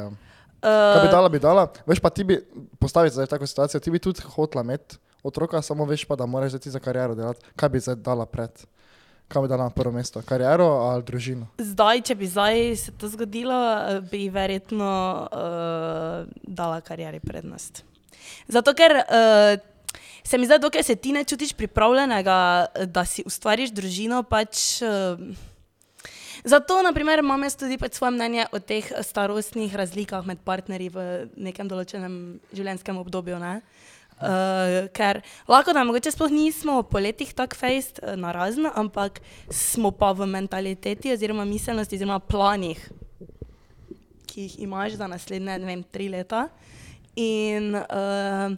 [0.66, 1.66] Kaj bi Uh, dala, bi dala.
[1.86, 2.38] Veš pa ti bi,
[2.80, 4.96] postaviti zdaj tako situacijo, ti bi tudi hotela imeti
[5.26, 7.44] otroka, samo veš pa, da moraš zdaj za kariero delati.
[7.56, 8.66] Kaj bi zdaj dala pred?
[9.28, 10.22] Kaj bi dala na prvo mesto?
[10.22, 11.48] Kariero ali družino?
[11.58, 13.58] zdaj, če bi zdaj se to zgodilo,
[14.10, 14.90] bi verjetno
[15.26, 17.82] uh, dala karieri prednost.
[18.46, 19.58] Zato ker uh,
[20.22, 22.38] se mi zdi, dokaj se ti ne čutiš pripravljenega,
[22.86, 24.80] da si ustvariš družino, pač.
[24.82, 25.52] Uh,
[26.46, 31.06] Zato, naprimer, imam jaz tudi pač svoje mnenje o teh starostnih razlikah med partnerji v
[31.34, 33.40] nekem določenem življenjskem obdobju.
[33.42, 33.54] Ne?
[33.56, 33.95] Uh,
[34.96, 39.90] ker lahko da mogoče sploh nismo po letih tako fejst uh, na razno, ampak smo
[39.90, 42.80] pa v mentaliteti oziroma miselnosti oziroma planih,
[44.26, 46.48] ki jih imaš za naslednje, ne vem, tri leta.
[47.16, 48.56] In uh,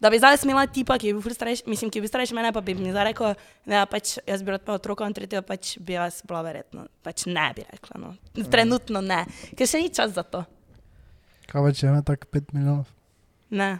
[0.00, 2.52] da bi zdaj smela tipa, ki je bil starejši, mislim, ki je bil starejši mene,
[2.52, 3.34] pa bi mi zdaj rekel,
[3.66, 7.26] ne, pač jaz bi rad imel otroka in tretjega, pač bi jaz bila verjetno, pač
[7.26, 8.14] ne bi rekla, no.
[8.52, 9.24] Trenutno ne,
[9.56, 10.44] ker še ni čas za to.
[11.48, 12.86] Kaj pa če ima tako 5 milijonov?
[13.50, 13.78] Ne.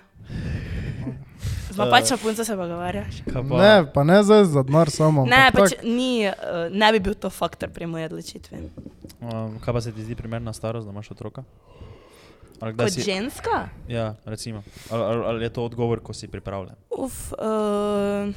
[1.78, 3.20] Z napačno punco se pogovarjaš.
[3.58, 5.26] Ne, pa ne zdaj za denar samo.
[5.26, 5.86] Ne, pač tako.
[5.86, 6.34] ni, uh,
[6.74, 8.58] ne bi bil to faktor pri moji odločitvi.
[9.20, 11.44] Um, kaj pa se ti zdi primerna starost, da imaš otroka?
[12.60, 13.68] Ali kdaj Kot si, ženska?
[13.88, 14.62] ja, recimo.
[14.90, 16.74] Ali, ali, ali je to odgovor, ko si pripravljen?
[16.90, 18.34] Uf, uh,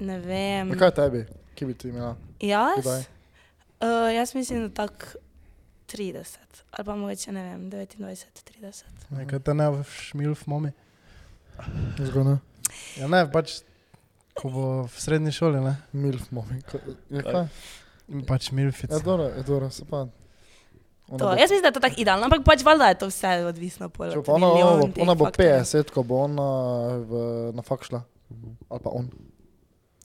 [0.00, 0.72] ne vem.
[0.72, 1.26] Ja, Kaj tebi?
[1.54, 2.16] Kje bi ti imela?
[2.40, 2.80] Jaz?
[2.80, 3.04] Kdaj?
[3.82, 5.16] Uh, jaz mislim, da tak
[5.92, 6.36] 30
[6.70, 8.84] ali pa mogoče ne vem, 29, 30.
[9.10, 10.72] Nekaj te ne v šmilf, mami.
[11.98, 12.38] Zgodno.
[12.96, 13.60] Ja ne, pač,
[14.32, 15.76] ko bo v srednji šoli, ne.
[15.92, 16.62] Milf, mami.
[16.62, 16.80] Ko-
[17.10, 17.46] Ja, kaj?
[18.08, 18.92] In pač milfica.
[18.92, 20.06] Ja, dobro, je dobro, se pa...
[21.08, 23.28] To, bo- jaz mislim, da je to tako idealno, ampak pač valjda je to vse
[23.44, 26.48] odvisno od Če pa ona, ona, bo, ona bo 50, ko bo ona
[26.98, 27.12] v,
[27.52, 28.00] na fakt šla.
[28.68, 29.10] Ali pa on.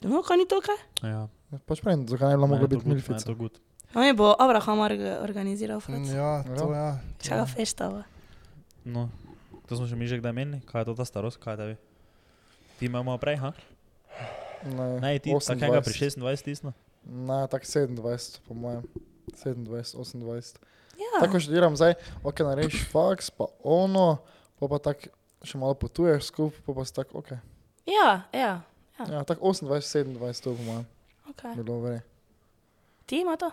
[0.04, 0.78] No, kaj ni to kaj?
[1.02, 1.28] Ja,
[1.64, 3.56] Pač pravim, zakaj ne bi bila mogla meni je to biti good,
[3.94, 6.08] On je bo Abraham org- organiziral, Franc.
[6.08, 7.00] Ja, to ja.
[7.18, 8.04] Čega feštava.
[8.84, 9.10] No,
[9.64, 11.76] to smo že mi že kdaj menili, kaj je to ta starost, kaj je tebi?
[12.78, 13.52] Ti imamo prej, ha?
[14.66, 16.74] Ne, Ne, ti takega pri 26 tisno.
[17.04, 18.84] Ne, tako 27, po mojem.
[19.30, 20.60] 27, 28.
[20.96, 21.20] Ja.
[21.20, 24.18] Tako študiram zdaj, ok, narediš faks, pa ono,
[24.56, 27.30] pa pa tako še malo potuješ skupaj, pa pa si tako, ok.
[27.86, 28.62] ja, ja,
[29.00, 30.86] Ja, tako 28, 27, to po mojem,
[31.30, 31.42] ok.
[31.54, 32.02] bi bilo vre.
[33.06, 33.52] Ti ima to?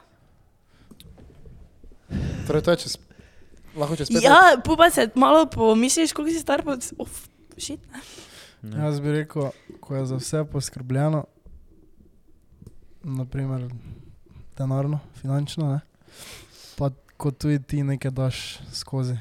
[2.46, 2.98] Torej, to je čez,
[3.76, 4.22] lahko čez 5 let.
[4.22, 7.28] Ja, pupa se malo pomisliš, koliko si star, pa uf,
[7.58, 7.80] šit.
[8.62, 8.84] Ne.
[8.84, 11.24] Jaz bi rekel, ko je za vse poskrbljeno,
[13.02, 13.68] naprimer
[14.58, 15.80] denarno, finančno, ne?
[16.78, 19.18] pa ko tudi ti nekaj daš skozi.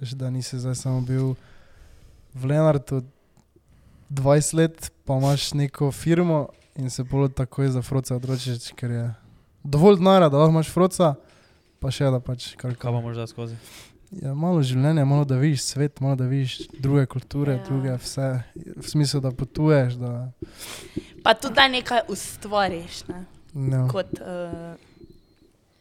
[0.00, 1.34] Veš, da nisi zdaj samo bil
[2.34, 3.02] v Lenartu
[4.10, 9.14] 20 let, pa imaš neko firmo in se polo takoj za froca odločiš, ker je
[9.62, 11.14] dovolj denarja, da lahko imaš froca,
[11.84, 13.58] pa še da pač kar Kaj pa možda skozi?
[14.14, 17.60] Ja, malo življenja, malo da vidiš svet, malo da vidiš druge kulture, Ja.
[17.60, 17.64] ja.
[17.66, 18.28] druge vse.
[18.76, 20.12] V smislu, da potuješ, da
[21.24, 23.24] Pa tudi da nekaj ustvariš, ne?
[23.54, 23.80] ne.
[23.90, 24.76] kot uh,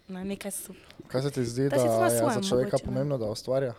[0.08, 0.88] ne, nekaj super.
[1.12, 3.74] Kaj se ti zdi, Da da, je za svojem človeka mogoče, pomembno, da ustvarja?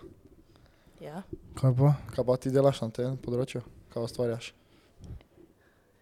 [1.01, 1.23] Ja.
[1.59, 1.95] Kaj pa?
[2.15, 3.65] Kaj pa ti delaš na tem področju?
[3.93, 4.53] Kaj ustvarjaš?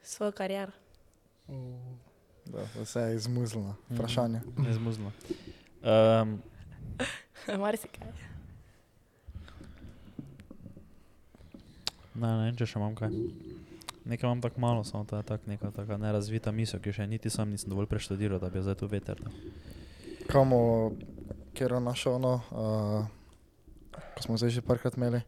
[0.02, 0.74] Svojo kariero.
[2.44, 3.74] Da, da se je izmuzlila.
[3.88, 3.96] Mhm.
[3.96, 4.42] Vprašanje.
[4.58, 5.14] Nezmuzno.
[5.82, 6.38] Um,
[7.62, 8.06] Marsikaj.
[12.14, 13.10] ne, ne vem, če še imam kaj.
[14.06, 17.30] Nekaj imam tako malo, samo to je tako neka taka nerazvita misel, ki še niti
[17.30, 19.18] sam nisem dovolj preštudiral, da bi zdaj tu veter.
[19.22, 19.34] dal.
[20.30, 20.92] Kamo,
[21.54, 25.22] ker je našo ono, uh, ko smo zdaj že parkrat imeli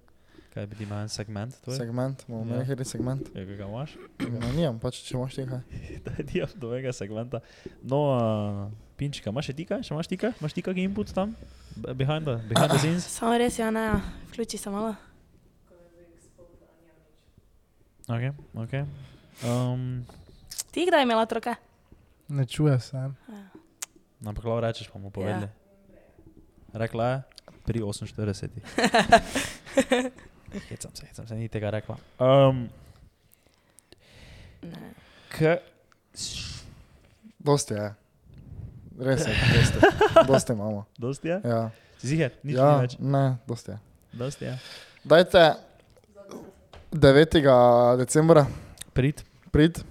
[0.55, 1.51] Kaj bi ti imel en segment?
[1.65, 1.75] tvoj?
[1.77, 2.85] segment, bomo imeli Ja.
[2.85, 3.27] segment.
[3.35, 3.97] Ja, ga imaš?
[4.23, 5.61] No, nijem, pač če imaš nekaj.
[6.05, 7.41] Da je do tega segmenta.
[7.83, 9.83] No, uh, Pinčka, imaš še ti kaj?
[9.83, 10.31] Še imaš ti kaj?
[10.39, 11.35] Imaš ti kaj input tam?
[11.75, 13.03] Behind the, behind the scenes?
[13.19, 13.99] Samo res, ja, ne,
[14.31, 14.95] vključi se malo.
[18.07, 18.23] Ok,
[18.55, 18.73] ok.
[19.43, 20.07] Um,
[20.71, 21.57] Ti kdaj imela otroka?
[22.29, 22.97] Ne čuje se.
[24.23, 25.49] ampak lahko rečeš, pa mu povedali.
[26.73, 27.23] Rekla je
[27.67, 28.55] pri 48.
[30.61, 31.97] hecam se, hecam se, ni tega rekla.
[32.19, 32.69] Um,
[34.63, 34.95] Ne.
[35.29, 35.59] k,
[37.39, 37.89] Dosti je.
[38.97, 39.79] Res je, dosti.
[40.25, 40.85] Dosti imamo.
[40.97, 41.41] dosti je?
[41.45, 42.33] Ja, Si ziger?
[42.43, 42.97] Nič ja ni več.
[42.99, 43.79] ne, dosti je.
[44.15, 44.55] Dosti je.
[45.05, 45.43] Dajte
[46.91, 47.45] 9.
[47.99, 48.47] decembra
[48.93, 49.21] Prid.
[49.51, 49.83] prid,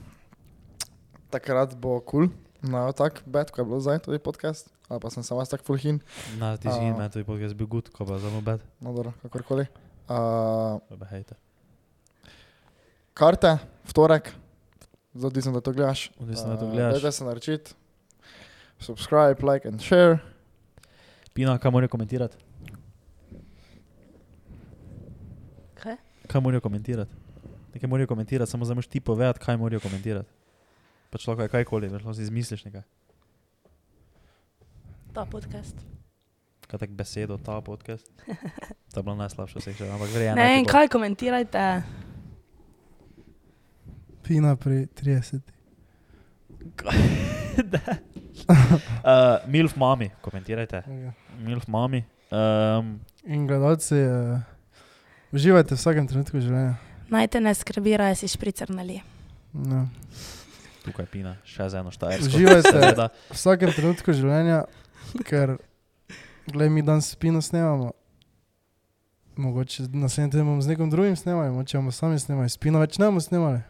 [1.29, 2.27] takrat bo kul, cool.
[2.63, 5.61] no tak bed, ko je bilo zdaj tudi podcast, ali pa sem samo jaz tak
[5.61, 5.99] fulhin,
[6.37, 6.81] Na, ti si A.
[6.81, 8.63] in meni tudi podcast bil good, ko pa za mobet.
[8.79, 9.67] no dobro, kakorkoli.
[10.09, 10.79] Uh,
[13.13, 14.33] karte, vtorek,
[15.13, 16.11] zelo odvisno, da to gledaš.
[16.19, 16.93] Odvisno, da to Uh, gledaš.
[17.01, 17.73] Dajte se naročiti,
[18.79, 20.17] subscribe, like and share.
[21.33, 22.37] Pina, kaj morajo komentirati?
[25.73, 25.95] Kaj?
[26.27, 27.11] Kaj morajo komentirati?
[27.73, 30.29] Nekaj morajo komentirati, samo zdaj moraš ti povedati, kaj morajo komentirati.
[31.09, 32.81] Pač lahko je kajkoli, lahko si izmisliš nekaj.
[35.13, 35.92] Ta podcast.
[36.73, 38.09] Kaj tak besedo, ta podcast.
[38.93, 40.41] To je bilo najslabše vseh še, ampak verjamem.
[40.41, 41.61] Ne vem, kaj komentirajte.
[44.25, 45.41] Pina pri 30.
[46.81, 46.97] uh,
[49.53, 50.81] Milf mami, komentirajte.
[51.45, 52.01] Milf mami.
[52.33, 52.97] Um,
[53.29, 54.41] In gledalci, uh,
[55.29, 56.73] uživajte v vsakem trenutku življenja.
[57.13, 58.97] Naj te ne skrbi, raje si špricerni.
[59.53, 59.85] No.
[60.89, 62.33] tukaj pina, še za eno štajersko.
[62.33, 64.65] Uživajte v vsakem trenutku življenja,
[65.29, 65.57] ker,
[66.45, 67.91] gledaj, mi danes spino snemamo.
[69.35, 73.05] Mogoče naslednji teden bomo z nekom drugim snemali, mogoče bomo sami snemali, spino več ne
[73.05, 73.61] bomo snemali.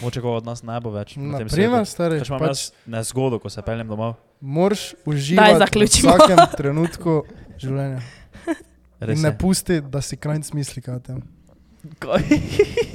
[0.00, 1.16] Moče ko od nas ne bo več.
[1.16, 1.84] na svetu.
[1.84, 4.14] stari, Pač imam pač jaz nezgodo, ko se peljem domov.
[4.40, 7.22] moraš uživati v vsakem trenutku
[7.58, 8.00] življenja.
[9.00, 11.22] Ne pusti, da si krajnc misli o tem.
[11.98, 12.22] Kaj?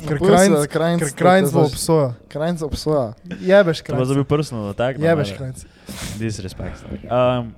[0.07, 2.13] Ker krajnc, krajnc- ker krajnc bo obsoja.
[2.27, 3.13] Krajnc obsoja.
[3.41, 4.15] Jebeš To bo zdaj krajnc.
[4.15, 4.97] bil personal attack.
[4.97, 5.65] na Jebeš krajnc.
[6.17, 6.83] Disrespect.
[7.03, 7.51] Um,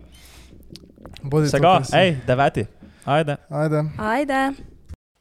[1.24, 1.95] Bodi kar si.
[1.95, 2.66] hej, deveti.
[3.06, 3.38] Ajde.
[3.50, 3.84] Ajde.
[3.97, 4.54] Ajde.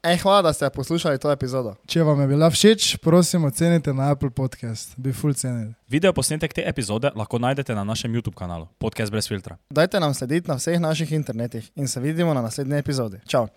[0.02, 1.74] Ej, hvala, da ste poslušali to epizodo.
[1.86, 4.94] Če vam je bila všeč, prosim, ocenite na Apple Podcast.
[4.96, 5.74] Bi full cenili.
[5.88, 9.56] Video posnetek te epizode lahko najdete na našem YouTube kanalu Podcast brez filtra.
[9.70, 13.18] Dajte nam slediti na vseh naših internetih in se vidimo na naslednji epizodi.
[13.26, 13.48] Čau!